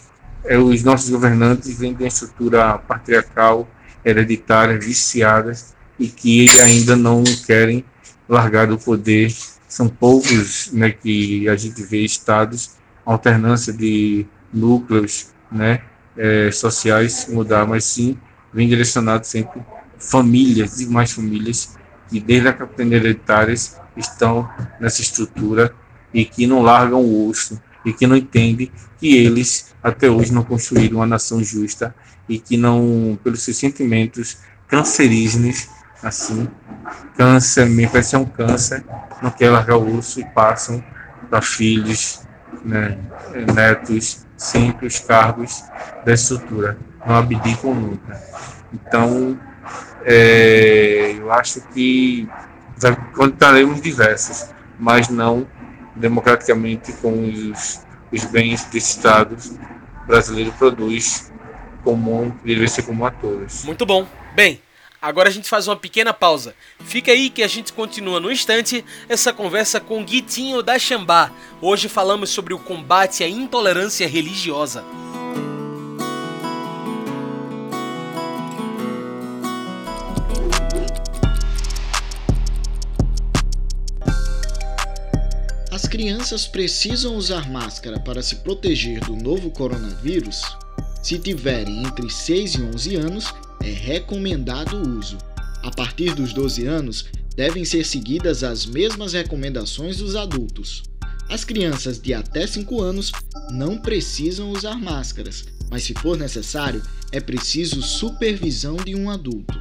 é, 0.46 0.58
os 0.58 0.84
nossos 0.84 1.10
governantes 1.10 1.78
vêm 1.78 1.94
de 1.94 2.04
uma 2.04 2.08
estrutura 2.08 2.78
patriarcal, 2.78 3.68
hereditária, 4.04 4.80
viciada, 4.80 5.54
e 6.00 6.08
que 6.08 6.48
ainda 6.62 6.96
não 6.96 7.24
querem 7.46 7.84
largar 8.30 8.68
do 8.68 8.78
poder. 8.78 9.34
São 9.68 9.90
poucos 9.90 10.72
né, 10.72 10.92
que 10.92 11.48
a 11.50 11.56
gente 11.56 11.84
vê 11.84 12.04
estados, 12.04 12.78
alternância 13.06 13.74
de 13.74 14.26
núcleos 14.54 15.32
né, 15.52 15.82
é, 16.16 16.50
sociais 16.52 17.28
mudar, 17.30 17.66
mas 17.68 17.84
sim 17.84 18.18
vem 18.54 18.68
direcionado 18.68 19.26
sempre 19.26 19.62
famílias 20.00 20.80
e 20.80 20.88
mais 20.88 21.12
famílias 21.12 21.76
que 22.08 22.20
desde 22.20 22.48
a 22.48 22.54
capitania 22.54 22.98
hereditárias 22.98 23.78
estão 23.98 24.50
nessa 24.80 25.02
estrutura 25.02 25.74
e 26.14 26.24
que 26.26 26.48
não 26.48 26.62
largam 26.62 27.02
o 27.04 27.30
osso 27.30 27.62
e 27.86 27.94
que 27.94 28.08
não 28.08 28.16
entendem 28.16 28.72
que 28.98 29.16
eles 29.16 29.74
até 29.82 30.10
hoje 30.10 30.34
não 30.34 30.44
construíram 30.44 30.98
uma 30.98 31.06
nação 31.06 31.44
justa 31.44 31.96
e 32.28 32.40
que 32.40 32.58
não, 32.58 33.18
pelos 33.24 33.44
seus 33.44 33.58
sentimentos 33.58 34.38
cancerígenos, 34.68 35.70
assim, 36.04 36.48
câncer, 37.16 37.66
me 37.68 37.88
parece 37.88 38.18
um 38.18 38.26
câncer, 38.26 38.84
não 39.22 39.32
quer 39.32 39.50
largar 39.50 39.78
o 39.78 39.98
osso 39.98 40.20
e 40.20 40.26
passam 40.26 40.84
para 41.30 41.42
filhos, 41.42 42.22
né, 42.64 42.98
netos, 43.54 44.26
sempre 44.36 44.88
os 44.88 45.00
cargos 45.00 45.64
da 46.06 46.14
estrutura, 46.14 46.78
não 47.06 47.16
abdicam 47.16 47.74
nunca. 47.74 48.22
Então, 48.74 49.40
é, 50.04 51.16
eu 51.18 51.32
acho 51.32 51.62
que 51.74 52.28
encontraremos 52.84 53.82
diversas, 53.82 54.54
mas 54.80 55.10
não 55.10 55.48
democraticamente 55.96 56.94
com 56.94 57.30
os, 57.30 57.82
os 58.12 58.26
bens 58.26 58.64
que 58.66 58.78
esse 58.78 58.98
Estado 58.98 59.36
brasileiro 60.06 60.52
produz 60.54 61.32
comum, 61.84 62.32
deveria 62.44 62.68
ser 62.68 62.84
comum 62.84 63.06
a 63.06 63.12
todos. 63.12 63.64
Muito 63.64 63.86
bom. 63.86 64.08
Bem, 64.36 64.62
agora 65.02 65.30
a 65.30 65.32
gente 65.32 65.50
faz 65.50 65.68
uma 65.68 65.76
pequena 65.76 66.14
pausa. 66.14 66.54
Fica 66.80 67.12
aí 67.12 67.30
que 67.30 67.44
a 67.44 67.48
gente 67.48 67.74
continua 67.74 68.20
no 68.20 68.32
instante 68.32 68.84
essa 69.10 69.34
conversa 69.34 69.80
com 69.80 70.04
Guitinho 70.04 70.62
da 70.62 70.78
Xambá. 70.78 71.32
Hoje 71.62 71.90
falamos 71.90 72.30
sobre 72.30 72.54
o 72.54 72.60
combate 72.60 73.24
à 73.24 73.28
intolerância 73.28 74.08
religiosa. 74.08 74.84
As 85.88 85.92
crianças 85.92 86.46
precisam 86.46 87.16
usar 87.16 87.50
máscara 87.50 87.98
para 87.98 88.22
se 88.22 88.36
proteger 88.36 89.00
do 89.06 89.16
novo 89.16 89.50
coronavírus? 89.50 90.42
Se 91.02 91.18
tiverem 91.18 91.82
entre 91.82 92.10
6 92.10 92.56
e 92.56 92.62
11 92.62 92.96
anos, 92.98 93.34
é 93.64 93.70
recomendado 93.70 94.76
o 94.76 95.00
uso. 95.00 95.18
A 95.64 95.72
partir 95.72 96.14
dos 96.14 96.34
12 96.34 96.66
anos, 96.66 97.06
devem 97.38 97.64
ser 97.64 97.86
seguidas 97.86 98.44
as 98.44 98.66
mesmas 98.66 99.14
recomendações 99.14 99.96
dos 99.96 100.18
adultos. 100.18 100.84
As 101.30 101.46
crianças 101.46 101.98
de 102.02 102.14
até 102.14 102.46
5 102.46 102.82
anos 102.82 103.14
não 103.52 103.78
precisam 103.78 104.52
usar 104.52 104.76
máscaras, 104.76 105.46
mas 105.72 105.84
se 105.84 105.94
for 105.94 106.18
necessário, 106.18 106.84
é 107.14 107.22
preciso 107.22 107.82
supervisão 107.82 108.76
de 108.76 108.94
um 108.94 109.10
adulto. 109.10 109.58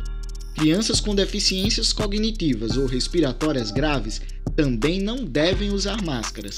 Crianças 0.57 1.01
com 1.01 1.15
deficiências 1.15 1.93
cognitivas 1.93 2.79
ou 2.79 2.87
respiratórias 2.87 3.71
graves 3.71 4.23
também 4.57 5.03
não 5.03 5.23
devem 5.23 5.71
usar 5.71 6.03
máscaras. 6.03 6.57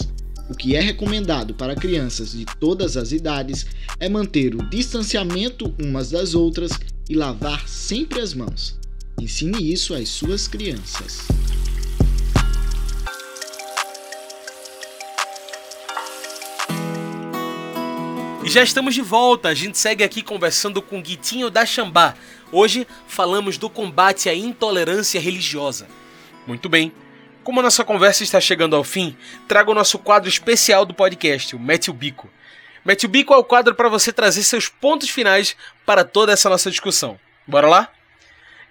O 0.48 0.54
que 0.54 0.76
é 0.76 0.80
recomendado 0.80 1.52
para 1.52 1.74
crianças 1.74 2.30
de 2.30 2.46
todas 2.60 2.96
as 2.96 3.10
idades 3.10 3.66
é 3.98 4.08
manter 4.08 4.54
o 4.54 4.62
distanciamento 4.70 5.74
umas 5.82 6.10
das 6.10 6.34
outras 6.34 6.70
e 7.10 7.14
lavar 7.16 7.68
sempre 7.68 8.20
as 8.20 8.32
mãos. 8.32 8.78
Ensine 9.20 9.72
isso 9.72 9.92
às 9.92 10.08
suas 10.08 10.46
crianças. 10.46 11.26
E 18.48 18.50
já 18.50 18.62
estamos 18.62 18.94
de 18.94 19.02
volta, 19.02 19.50
a 19.50 19.54
gente 19.54 19.76
segue 19.76 20.02
aqui 20.02 20.22
conversando 20.22 20.80
com 20.80 21.02
Guitinho 21.02 21.50
da 21.50 21.66
Xambá. 21.66 22.14
Hoje 22.50 22.88
falamos 23.06 23.58
do 23.58 23.68
combate 23.68 24.26
à 24.26 24.34
intolerância 24.34 25.20
religiosa. 25.20 25.86
Muito 26.46 26.66
bem, 26.66 26.90
como 27.44 27.60
a 27.60 27.62
nossa 27.62 27.84
conversa 27.84 28.22
está 28.22 28.40
chegando 28.40 28.74
ao 28.74 28.82
fim, 28.82 29.14
trago 29.46 29.72
o 29.72 29.74
nosso 29.74 29.98
quadro 29.98 30.30
especial 30.30 30.86
do 30.86 30.94
podcast, 30.94 31.54
o 31.54 31.58
Mete 31.58 31.90
o 31.90 31.92
Bico. 31.92 32.30
Mete 32.86 33.04
o 33.04 33.08
Bico 33.10 33.34
é 33.34 33.36
o 33.36 33.44
quadro 33.44 33.74
para 33.74 33.90
você 33.90 34.14
trazer 34.14 34.42
seus 34.42 34.66
pontos 34.66 35.10
finais 35.10 35.54
para 35.84 36.02
toda 36.02 36.32
essa 36.32 36.48
nossa 36.48 36.70
discussão. 36.70 37.20
Bora 37.46 37.68
lá? 37.68 37.92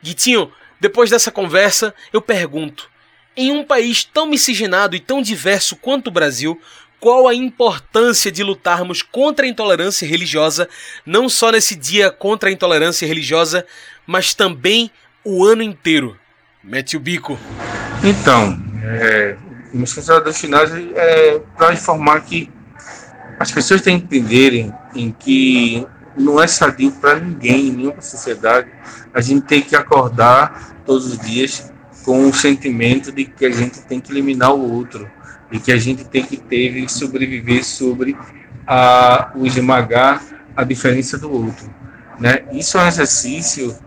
Guitinho, 0.01 0.51
depois 0.79 1.11
dessa 1.11 1.31
conversa, 1.31 1.93
eu 2.11 2.19
pergunto: 2.19 2.89
em 3.35 3.51
um 3.51 3.63
país 3.63 4.03
tão 4.03 4.25
miscigenado 4.25 4.95
e 4.95 4.99
tão 4.99 5.21
diverso 5.21 5.75
quanto 5.75 6.07
o 6.07 6.11
Brasil, 6.11 6.59
qual 6.99 7.27
a 7.27 7.33
importância 7.33 8.31
de 8.31 8.43
lutarmos 8.43 9.01
contra 9.01 9.45
a 9.45 9.49
intolerância 9.49 10.07
religiosa, 10.07 10.67
não 11.05 11.29
só 11.29 11.51
nesse 11.51 11.75
dia 11.75 12.09
contra 12.09 12.49
a 12.49 12.51
intolerância 12.51 13.07
religiosa, 13.07 13.65
mas 14.05 14.33
também 14.33 14.89
o 15.23 15.45
ano 15.45 15.61
inteiro? 15.61 16.17
Mete 16.63 16.97
o 16.97 16.99
bico. 16.99 17.37
Então, 18.03 18.59
é, 18.83 19.37
meus 19.73 19.93
consideradores 19.93 20.39
finais 20.39 20.71
é 20.95 21.39
para 21.55 21.73
informar 21.73 22.21
que 22.21 22.49
as 23.39 23.51
pessoas 23.51 23.81
têm 23.81 23.99
que 23.99 24.05
entenderem 24.05 24.73
em 24.95 25.11
que 25.11 25.85
não 26.17 26.41
é 26.41 26.47
sadio 26.47 26.91
para 26.93 27.19
ninguém, 27.19 27.71
nenhuma 27.71 28.01
sociedade, 28.01 28.69
a 29.13 29.21
gente 29.21 29.45
tem 29.45 29.61
que 29.61 29.75
acordar 29.75 30.75
todos 30.85 31.05
os 31.05 31.19
dias 31.19 31.71
com 32.03 32.27
o 32.27 32.33
sentimento 32.33 33.11
de 33.11 33.25
que 33.25 33.45
a 33.45 33.51
gente 33.51 33.81
tem 33.81 33.99
que 33.99 34.11
eliminar 34.11 34.53
o 34.53 34.73
outro 34.73 35.09
e 35.51 35.59
que 35.59 35.71
a 35.71 35.77
gente 35.77 36.03
tem 36.05 36.23
que 36.23 36.37
ter 36.37 36.75
e 36.77 36.89
sobreviver 36.89 37.63
sobre 37.63 38.17
a, 38.65 39.31
o 39.35 39.45
esmagar 39.45 40.21
a 40.55 40.63
diferença 40.63 41.17
do 41.17 41.31
outro. 41.31 41.73
Né? 42.19 42.43
Isso 42.51 42.77
é 42.77 42.83
um 42.83 42.87
exercício 42.87 43.77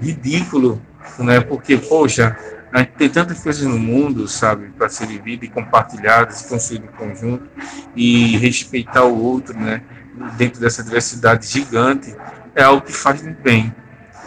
ridículo, 0.00 0.80
né? 1.18 1.40
porque, 1.40 1.76
poxa, 1.76 2.36
a 2.72 2.78
gente 2.78 2.92
tem 2.92 3.08
tantas 3.10 3.42
coisas 3.42 3.62
no 3.66 3.78
mundo, 3.78 4.26
sabe, 4.26 4.70
para 4.78 4.88
ser 4.88 5.06
vivido 5.06 5.44
e 5.44 5.48
compartilhadas, 5.48 6.50
e 6.70 6.76
em 6.76 6.80
conjunto 6.96 7.46
e 7.94 8.38
respeitar 8.38 9.04
o 9.04 9.22
outro, 9.22 9.54
né, 9.54 9.82
dentro 10.38 10.58
dessa 10.58 10.82
diversidade 10.82 11.46
gigante, 11.46 12.16
é 12.54 12.62
algo 12.62 12.80
que 12.80 12.92
faz 12.92 13.20
bem. 13.42 13.74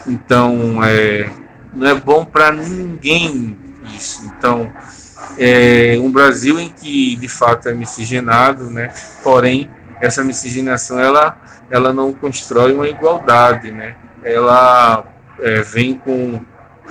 Então, 0.06 0.84
é, 0.84 1.28
não 1.74 1.88
é 1.88 1.95
bom 1.95 2.24
para 2.24 2.52
ninguém 2.52 3.58
isso. 3.95 4.24
Então, 4.26 4.71
é 5.38 5.98
um 6.00 6.12
Brasil 6.12 6.60
em 6.60 6.70
que 6.70 7.16
de 7.16 7.28
fato 7.28 7.70
é 7.70 7.74
miscigenado, 7.74 8.70
né, 8.70 8.94
porém 9.24 9.70
essa 10.02 10.24
miscigenação 10.24 11.00
ela 11.00 11.38
ela 11.70 11.92
não 11.92 12.14
constrói 12.14 12.74
uma 12.74 12.88
igualdade, 12.88 13.72
né? 13.72 13.96
Ela 14.24 15.04
é, 15.40 15.62
vem 15.62 15.96
com 15.96 16.40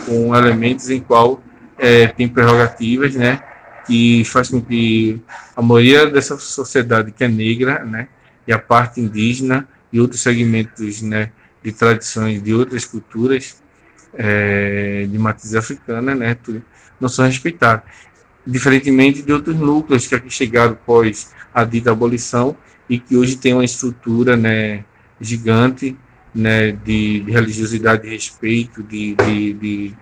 com 0.07 0.35
elementos 0.35 0.91
em 0.91 1.01
qual 1.01 1.41
é, 1.79 2.09
tem 2.09 2.29
prerrogativas, 2.29 3.15
né, 3.15 3.41
que 3.87 4.25
faz 4.25 4.49
com 4.49 4.61
que 4.61 5.23
a 5.57 5.63
maioria 5.63 6.07
dessa 6.07 6.37
sociedade 6.37 7.13
que 7.13 7.23
é 7.23 7.29
negra, 7.29 7.85
né, 7.85 8.09
e 8.47 8.53
a 8.53 8.59
parte 8.59 9.01
indígena 9.01 9.69
e 9.93 10.01
outros 10.01 10.23
segmentos, 10.23 11.03
né, 11.03 11.31
de 11.63 11.73
tradições 11.73 12.43
de 12.43 12.53
outras 12.53 12.85
culturas 12.85 13.63
é, 14.15 15.07
de 15.09 15.19
matriz 15.19 15.55
africana, 15.55 16.15
né, 16.15 16.37
não 17.01 17.09
são 17.09 17.25
respeitados. 17.25 17.85
Diferentemente 18.47 19.23
de 19.23 19.33
outros 19.33 19.57
núcleos 19.57 20.07
que 20.07 20.15
aqui 20.15 20.31
chegaram 20.31 20.77
pós 20.87 21.33
a 21.53 21.65
dita 21.65 21.93
abolição 21.93 22.57
e 22.89 22.99
que 22.99 23.17
hoje 23.17 23.37
tem 23.37 23.55
uma 23.55 23.65
estrutura, 23.65 24.37
né, 24.37 24.85
gigante, 25.21 25.97
né, 26.35 26.73
de, 26.73 27.21
de 27.21 27.31
religiosidade, 27.31 28.03
de 28.03 28.11
respeito, 28.11 28.83
de, 28.83 29.15
de, 29.15 29.53
de, 29.55 29.97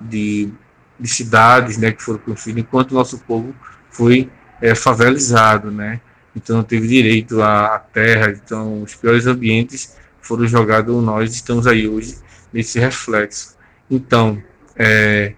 de 0.00 0.52
de 0.98 1.08
cidades 1.08 1.78
né, 1.78 1.92
que 1.92 2.02
foram 2.02 2.18
construídas, 2.18 2.64
enquanto 2.64 2.90
o 2.92 2.94
nosso 2.94 3.18
povo 3.18 3.54
foi 3.90 4.28
é, 4.60 4.74
favelizado, 4.74 5.70
né? 5.70 6.00
Então 6.34 6.56
não 6.56 6.64
teve 6.64 6.88
direito 6.88 7.40
à 7.40 7.78
terra, 7.78 8.30
então 8.30 8.82
os 8.82 8.94
piores 8.94 9.26
ambientes 9.26 9.96
foram 10.20 10.46
jogados 10.46 11.02
nós 11.02 11.32
estamos 11.32 11.66
aí 11.66 11.88
hoje 11.88 12.16
nesse 12.52 12.78
reflexo. 12.78 13.56
Então, 13.90 14.42
é, 14.76 15.34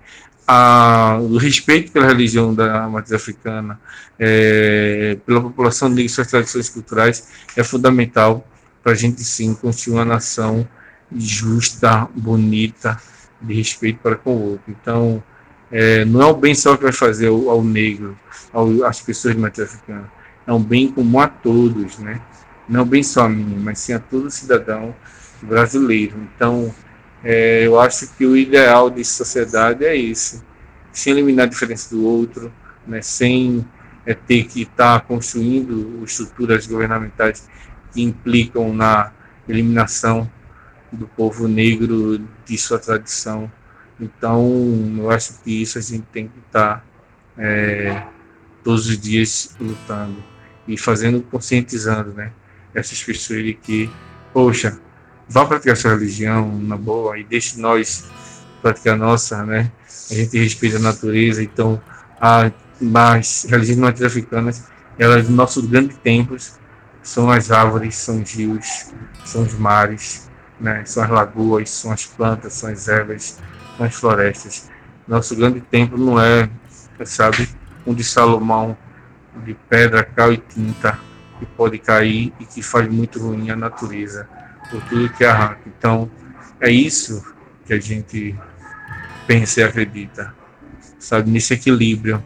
a, 0.53 1.17
o 1.21 1.37
respeito 1.37 1.93
pela 1.93 2.09
religião 2.09 2.53
da 2.53 2.89
matriz 2.89 3.13
africana, 3.13 3.81
é, 4.19 5.17
pela 5.25 5.41
população 5.41 5.89
negra 5.89 6.03
e 6.03 6.09
suas 6.09 6.27
tradições 6.27 6.69
culturais 6.69 7.29
é 7.57 7.63
fundamental 7.63 8.45
para 8.83 8.91
a 8.91 8.95
gente 8.97 9.23
sim 9.23 9.55
construir 9.55 9.95
uma 9.99 10.05
nação 10.05 10.67
justa, 11.17 12.09
bonita, 12.17 13.01
de 13.41 13.55
respeito 13.55 14.01
para 14.01 14.17
com 14.17 14.35
o 14.35 14.51
outro. 14.51 14.65
Então, 14.69 15.23
é, 15.71 16.05
não 16.05 16.21
é 16.21 16.27
o 16.27 16.35
bem 16.35 16.53
só 16.53 16.77
que 16.77 16.83
vai 16.83 16.93
fazer 16.93 17.29
ao, 17.29 17.49
ao 17.49 17.63
negro, 17.63 18.19
ao, 18.53 18.85
às 18.85 19.01
pessoas 19.01 19.37
de 19.37 19.41
matriz 19.41 19.69
africana. 19.69 20.11
É 20.45 20.53
um 20.53 20.61
bem 20.61 20.89
comum 20.89 21.21
a 21.21 21.29
todos, 21.29 21.97
né? 22.01 22.21
Não 22.69 22.83
um 22.83 22.87
bem 22.87 23.05
só 23.05 23.27
a 23.27 23.29
mim, 23.29 23.57
mas 23.63 23.79
sim 23.79 23.93
a 23.93 24.01
todo 24.01 24.29
cidadão 24.33 24.95
brasileiro. 25.43 26.17
Então, 26.35 26.75
é, 27.23 27.67
eu 27.67 27.79
acho 27.79 28.09
que 28.15 28.25
o 28.25 28.37
ideal 28.37 28.89
de 28.91 29.05
sociedade 29.05 29.85
é 29.85 29.97
esse, 29.97 30.43
sem 30.93 31.13
eliminar 31.13 31.47
a 31.47 31.49
diferença 31.49 31.95
do 31.95 32.05
outro, 32.05 32.53
né? 32.87 33.03
sem 33.03 33.65
é, 34.07 34.15
ter 34.15 34.45
que 34.45 34.63
estar 34.63 35.01
tá 35.01 35.07
construindo 35.07 36.03
estruturas 36.05 36.67
governamentais 36.67 37.49
que 37.93 38.03
implicam 38.03 38.73
na 38.73 39.13
eliminação 39.49 40.31
do 40.91 41.07
povo 41.07 41.47
negro, 41.47 42.21
de 42.45 42.59
sua 42.59 42.79
tradição. 42.79 43.51
Então, 44.01 44.49
eu 44.97 45.11
acho 45.11 45.41
que 45.43 45.63
isso 45.63 45.79
a 45.79 45.83
gente 45.83 46.07
tem 46.13 46.27
que 46.27 46.39
estar 46.39 46.77
tá, 46.77 46.85
é, 47.37 48.03
todos 48.65 48.89
os 48.89 48.99
dias 48.99 49.55
lutando 49.61 50.23
e 50.67 50.77
fazendo, 50.77 51.23
conscientizando, 51.23 52.13
né? 52.13 52.33
Essas 52.75 53.03
pessoas 53.03 53.43
de 53.45 53.55
que, 53.55 53.91
poxa, 54.33 54.81
vá 55.31 55.47
praticar 55.47 55.77
sua 55.77 55.93
religião 55.93 56.59
na 56.59 56.77
boa 56.77 57.17
e 57.17 57.25
deixe 57.25 57.59
nós 57.61 58.05
praticar 58.61 58.95
a 58.95 58.99
nossa, 58.99 59.45
né? 59.45 59.71
A 60.11 60.15
gente 60.15 60.37
respeita 60.37 60.77
a 60.77 60.81
natureza, 60.81 61.43
então, 61.43 61.81
a, 62.21 62.51
mas 62.81 63.47
religiões 63.49 63.79
matriz 63.79 64.03
africanas, 64.03 64.65
elas, 64.99 65.29
nossos 65.29 65.65
grandes 65.67 65.97
templos, 65.99 66.59
são 67.03 67.31
as 67.31 67.51
árvores, 67.51 67.95
são 67.95 68.21
os 68.21 68.33
rios, 68.33 68.93
são 69.25 69.43
os 69.43 69.55
mares, 69.55 70.29
né? 70.61 70.85
são 70.85 71.03
as 71.03 71.11
lagoas, 71.11 71.71
são 71.71 71.93
as 71.93 72.05
plantas, 72.05 72.53
são 72.55 72.69
as 72.69 72.89
ervas, 72.89 73.39
são 73.77 73.87
as 73.87 73.95
florestas. 73.95 74.69
Nosso 75.07 75.35
grande 75.37 75.61
templo 75.61 75.97
não 75.97 76.21
é, 76.21 76.51
sabe, 77.05 77.49
um 77.87 77.95
de 77.95 78.05
Salomão, 78.05 78.77
de 79.45 79.55
pedra, 79.55 80.05
cal 80.05 80.33
e 80.33 80.39
tinta, 80.39 80.99
que 81.39 81.47
pode 81.47 81.79
cair 81.79 82.33
e 82.39 82.45
que 82.45 82.63
faz 82.63 82.89
muito 82.89 83.19
ruim 83.19 83.51
à 83.51 83.57
natureza, 83.57 84.29
por 84.71 84.83
tudo 84.85 85.09
que 85.11 85.25
arranca. 85.25 85.61
Então, 85.67 86.11
é 86.61 86.71
isso 86.71 87.25
que 87.67 87.73
a 87.73 87.81
gente 87.81 88.35
pensa 89.27 89.61
e 89.61 89.65
acredita, 89.65 90.35
sabe, 90.99 91.31
nesse 91.31 91.55
equilíbrio 91.55 92.23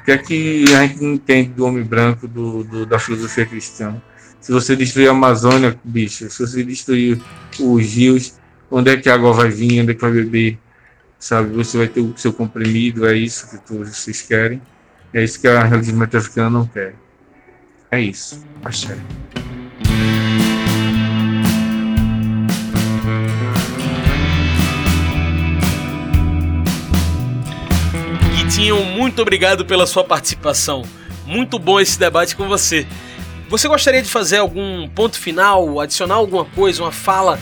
o 0.00 0.04
que 0.04 0.12
é 0.12 0.18
que 0.18 0.64
a 0.74 0.86
gente 0.86 1.04
entende 1.04 1.50
do 1.50 1.66
homem 1.66 1.84
branco 1.84 2.26
do, 2.26 2.64
do, 2.64 2.86
da 2.86 2.98
filosofia 2.98 3.44
cristã? 3.44 4.00
Se 4.40 4.50
você 4.50 4.74
destruir 4.74 5.08
a 5.08 5.10
Amazônia, 5.10 5.78
bicho, 5.84 6.28
se 6.30 6.38
você 6.38 6.64
destruir 6.64 7.20
os 7.58 7.94
rios, 7.94 8.34
onde 8.70 8.90
é 8.90 8.96
que 8.96 9.10
a 9.10 9.14
água 9.14 9.32
vai 9.34 9.50
vir, 9.50 9.82
onde 9.82 9.92
é 9.92 9.94
que 9.94 10.00
vai 10.00 10.10
beber? 10.10 10.58
Sabe, 11.18 11.54
você 11.54 11.76
vai 11.76 11.86
ter 11.86 12.00
o 12.00 12.16
seu 12.16 12.32
comprimido, 12.32 13.06
é 13.06 13.14
isso 13.14 13.50
que 13.50 13.58
todos 13.58 13.94
vocês 13.94 14.22
querem. 14.22 14.62
É 15.12 15.22
isso 15.22 15.38
que 15.38 15.46
a 15.46 15.64
religião 15.64 15.98
metroafricana 15.98 16.48
não 16.48 16.66
quer. 16.66 16.94
É 17.90 18.00
isso. 18.00 18.42
Axé. 18.64 18.96
Vitinho, 28.60 28.84
muito 28.84 29.22
obrigado 29.22 29.64
pela 29.64 29.86
sua 29.86 30.04
participação. 30.04 30.82
Muito 31.24 31.58
bom 31.58 31.80
esse 31.80 31.98
debate 31.98 32.36
com 32.36 32.46
você. 32.46 32.86
Você 33.48 33.66
gostaria 33.66 34.02
de 34.02 34.08
fazer 34.10 34.36
algum 34.36 34.86
ponto 34.86 35.18
final, 35.18 35.80
adicionar 35.80 36.16
alguma 36.16 36.44
coisa, 36.44 36.82
uma 36.82 36.92
fala, 36.92 37.40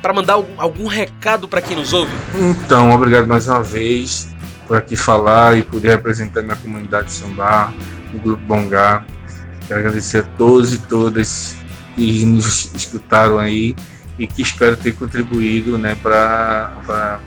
para 0.00 0.12
mandar 0.12 0.34
algum 0.34 0.86
recado 0.86 1.48
para 1.48 1.60
quem 1.60 1.76
nos 1.76 1.92
ouve? 1.92 2.12
Então, 2.36 2.92
obrigado 2.92 3.26
mais 3.26 3.48
uma 3.48 3.64
vez 3.64 4.32
por 4.68 4.76
aqui 4.76 4.94
falar 4.94 5.58
e 5.58 5.64
poder 5.64 5.88
representar 5.88 6.40
minha 6.40 6.54
comunidade 6.54 7.08
de 7.08 7.14
Sambá, 7.14 7.72
o 8.14 8.18
Grupo 8.20 8.42
Bongá. 8.44 9.04
Quero 9.66 9.80
agradecer 9.80 10.18
a 10.18 10.22
todos 10.38 10.72
e 10.72 10.78
todas 10.78 11.56
que 11.96 12.24
nos 12.24 12.72
escutaram 12.76 13.40
aí 13.40 13.74
e 14.16 14.24
que 14.24 14.40
espero 14.40 14.76
ter 14.76 14.92
contribuído 14.92 15.76
né, 15.76 15.96
para 16.00 17.18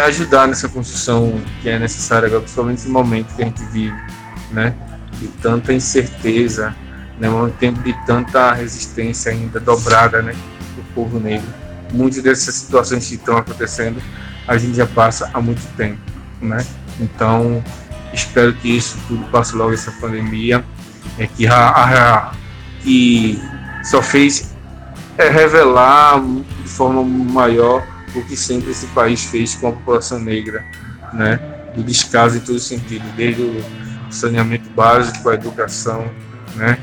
ajudar 0.00 0.46
nessa 0.46 0.68
construção 0.68 1.40
que 1.62 1.68
é 1.68 1.78
necessária 1.78 2.26
agora, 2.26 2.40
principalmente 2.42 2.78
nesse 2.78 2.88
momento 2.88 3.34
que 3.34 3.42
a 3.42 3.46
gente 3.46 3.64
vive, 3.66 3.96
né? 4.50 4.74
De 5.20 5.28
tanta 5.28 5.72
incerteza, 5.72 6.74
né? 7.18 7.28
Um 7.28 7.50
tempo 7.50 7.80
de 7.82 7.92
tanta 8.06 8.52
resistência 8.52 9.32
ainda 9.32 9.60
dobrada, 9.60 10.22
né? 10.22 10.34
Do 10.76 10.82
povo 10.94 11.18
negro. 11.18 11.46
Muitas 11.92 12.22
dessas 12.22 12.54
situações 12.54 13.08
que 13.08 13.14
estão 13.14 13.36
acontecendo, 13.36 14.02
a 14.46 14.56
gente 14.56 14.76
já 14.76 14.86
passa 14.86 15.30
há 15.32 15.40
muito 15.40 15.62
tempo, 15.76 16.00
né? 16.40 16.64
Então, 17.00 17.62
espero 18.12 18.52
que 18.54 18.76
isso 18.76 18.98
tudo 19.08 19.24
passe 19.30 19.54
logo 19.54 19.72
essa 19.72 19.92
pandemia, 19.92 20.64
é 21.18 21.26
que 21.26 21.46
a, 21.46 21.68
a, 21.68 22.32
que 22.82 23.40
só 23.84 24.02
fez 24.02 24.54
é 25.16 25.28
revelar 25.28 26.20
de 26.20 26.68
forma 26.68 27.02
maior 27.02 27.93
o 28.14 28.24
que 28.24 28.36
sempre 28.36 28.70
esse 28.70 28.86
país 28.88 29.24
fez 29.24 29.54
com 29.54 29.68
a 29.68 29.72
população 29.72 30.18
negra, 30.18 30.64
né? 31.12 31.40
Do 31.74 31.82
descaso 31.82 32.36
em 32.36 32.40
todo 32.40 32.58
sentido, 32.58 33.04
desde 33.16 33.42
o 33.42 33.64
saneamento 34.10 34.68
básico, 34.70 35.28
a 35.28 35.34
educação, 35.34 36.08
né? 36.56 36.78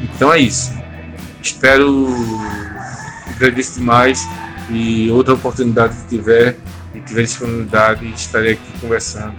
Então 0.00 0.32
é 0.32 0.38
isso. 0.38 0.72
Espero 1.42 2.06
agradeço 3.34 3.80
mais 3.80 4.26
e 4.70 5.10
outra 5.10 5.34
oportunidade 5.34 5.96
que 5.96 6.16
tiver 6.16 6.56
e 6.94 7.00
tiver 7.00 7.22
disponibilidade, 7.22 8.06
estarei 8.12 8.52
aqui 8.54 8.80
conversando 8.80 9.36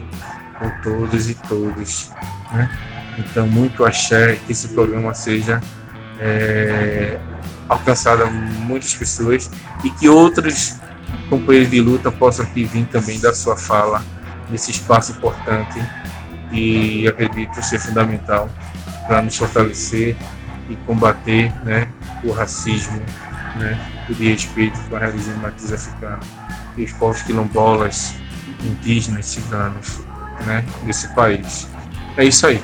com 0.58 0.69
todos 0.82 1.30
e 1.30 1.36
todos, 1.36 2.12
né? 2.52 2.69
Então, 3.17 3.47
muito 3.47 3.84
axé 3.84 4.39
que 4.45 4.54
esse 4.54 4.69
programa 4.69 5.13
seja 5.13 5.62
é, 6.19 7.19
alcançado 7.67 8.23
a 8.23 8.28
muitas 8.28 8.93
pessoas 8.93 9.52
e 9.84 9.89
que 9.89 10.08
outros 10.08 10.75
companheiros 11.30 11.69
de 11.69 11.82
luta 11.82 12.12
possam 12.12 12.45
aqui 12.45 12.63
vir 12.63 12.86
também 12.86 13.19
dar 13.19 13.34
sua 13.34 13.56
fala 13.56 14.04
nesse 14.50 14.72
espaço 14.72 15.12
importante 15.12 15.80
e 16.52 17.08
acredito 17.08 17.62
ser 17.62 17.80
fundamental 17.80 18.50
para 19.08 19.22
nos 19.22 19.36
fortalecer 19.36 20.15
e 20.69 20.76
combater 20.86 21.52
né, 21.63 21.88
o 22.24 22.32
racismo, 22.32 23.02
né, 23.56 23.80
o 24.10 24.13
desrespeito 24.13 24.80
com 24.89 24.95
a 24.95 25.00
religião 25.00 25.38
matriz 25.38 25.72
africana 25.72 26.19
e 26.78 26.84
os 26.84 26.91
povos 26.93 27.22
quilombolas, 27.24 28.13
indígenas, 28.63 29.26
ciganos 29.26 30.00
né, 30.45 30.63
desse 30.84 31.08
país. 31.15 31.67
É 32.17 32.26
isso 32.26 32.45
aí. 32.48 32.63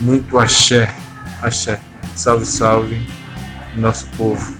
Muito 0.00 0.38
axé, 0.38 0.92
axé. 1.40 1.78
Salve, 2.14 2.44
salve, 2.44 3.08
nosso 3.76 4.06
povo 4.16 4.54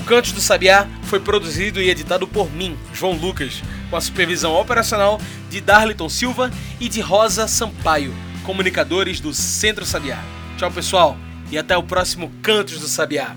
O 0.00 0.04
Cantos 0.04 0.32
do 0.32 0.40
Sabiá 0.40 0.88
foi 1.02 1.20
produzido 1.20 1.80
e 1.80 1.90
editado 1.90 2.26
por 2.26 2.50
mim, 2.50 2.76
João 2.94 3.12
Lucas, 3.12 3.62
com 3.90 3.96
a 3.96 4.00
supervisão 4.00 4.54
operacional 4.54 5.20
de 5.50 5.60
Darliton 5.60 6.08
Silva 6.08 6.50
e 6.80 6.88
de 6.88 7.02
Rosa 7.02 7.46
Sampaio, 7.46 8.14
comunicadores 8.42 9.20
do 9.20 9.34
Centro 9.34 9.84
Sabiá. 9.84 10.18
Tchau, 10.56 10.70
pessoal, 10.70 11.18
e 11.50 11.58
até 11.58 11.76
o 11.76 11.82
próximo 11.82 12.32
Cantos 12.42 12.80
do 12.80 12.88
Sabiá. 12.88 13.36